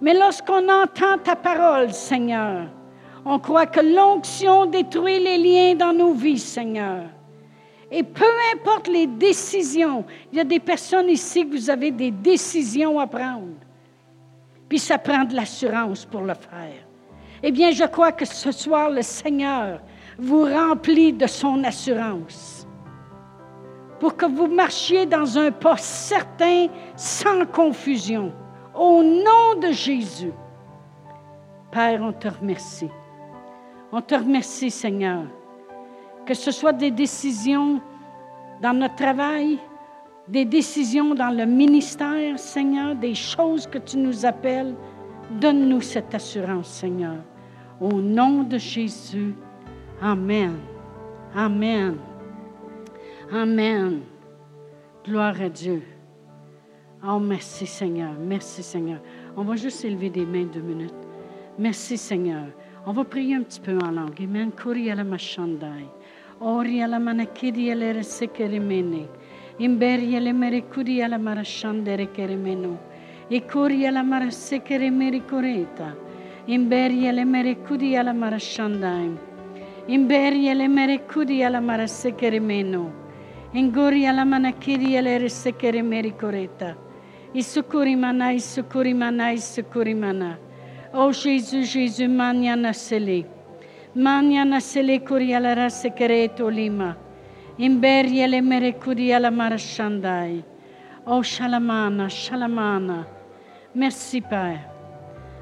[0.00, 2.66] Mais lorsqu'on entend ta parole, Seigneur,
[3.28, 7.02] on croit que l'onction détruit les liens dans nos vies, Seigneur.
[7.90, 8.24] Et peu
[8.54, 13.06] importe les décisions, il y a des personnes ici que vous avez des décisions à
[13.08, 13.56] prendre.
[14.68, 16.86] Puis ça prend de l'assurance pour le faire.
[17.42, 19.80] Eh bien, je crois que ce soir, le Seigneur
[20.16, 22.64] vous remplit de son assurance
[23.98, 28.32] pour que vous marchiez dans un pas certain, sans confusion.
[28.72, 30.32] Au nom de Jésus.
[31.72, 32.90] Père, on te remercie.
[33.96, 35.22] On te remercie, Seigneur.
[36.26, 37.80] Que ce soit des décisions
[38.60, 39.58] dans notre travail,
[40.28, 44.74] des décisions dans le ministère, Seigneur, des choses que tu nous appelles,
[45.40, 47.16] donne-nous cette assurance, Seigneur.
[47.80, 49.34] Au nom de Jésus,
[50.02, 50.58] Amen.
[51.34, 51.96] Amen.
[53.32, 54.00] Amen.
[55.06, 55.82] Gloire à Dieu.
[57.02, 59.00] Oh, merci Seigneur, merci Seigneur.
[59.38, 60.92] On va juste élever des mains deux minutes.
[61.58, 62.48] Merci Seigneur.
[62.88, 64.20] On va prier un petit peu en langue.
[64.22, 64.52] Amen.
[64.52, 65.88] Kuri ala mashandai.
[66.40, 69.08] Ori ala manakidi ala resekerimene.
[69.58, 72.78] Imberi ala merekudi ala marashandere kerimeno.
[73.28, 75.96] E kuri ala marasekerimeri koreta.
[76.46, 79.18] Imberi ala merekudi ala marashandai.
[79.88, 82.92] Imberi ala merekudi ala marasekerimeno.
[83.52, 86.76] Ingori ala manakidi ala resekerimeri koreta.
[87.34, 89.32] Isukurimana, isukurimana,
[90.96, 91.04] isukurimana.
[91.04, 93.26] Oh Jésus, Jésus, maniana sele.
[93.94, 96.96] Maniana sele kurialara secreto lima.
[97.58, 100.44] Imberie le mere kuriala marashandai.
[101.06, 103.06] Oh Shalamana, Shalamana.
[103.74, 104.70] Merci Père.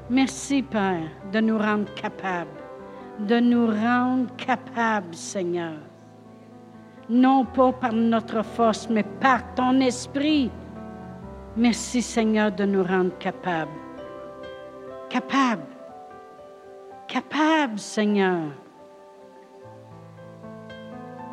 [0.09, 2.61] Merci Père de nous rendre capables.
[3.19, 5.77] De nous rendre capables, Seigneur.
[7.09, 10.51] Non pas par notre force, mais par ton esprit.
[11.55, 13.84] Merci Seigneur de nous rendre capables.
[15.15, 15.63] Capable.
[17.07, 18.51] Capable, Seigneur,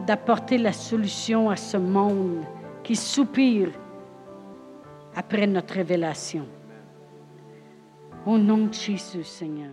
[0.07, 2.45] d'apporter la solution à ce monde
[2.85, 3.70] qui soupire
[5.16, 6.47] après notre révélation.
[8.24, 9.72] Au nom de Jésus, Seigneur.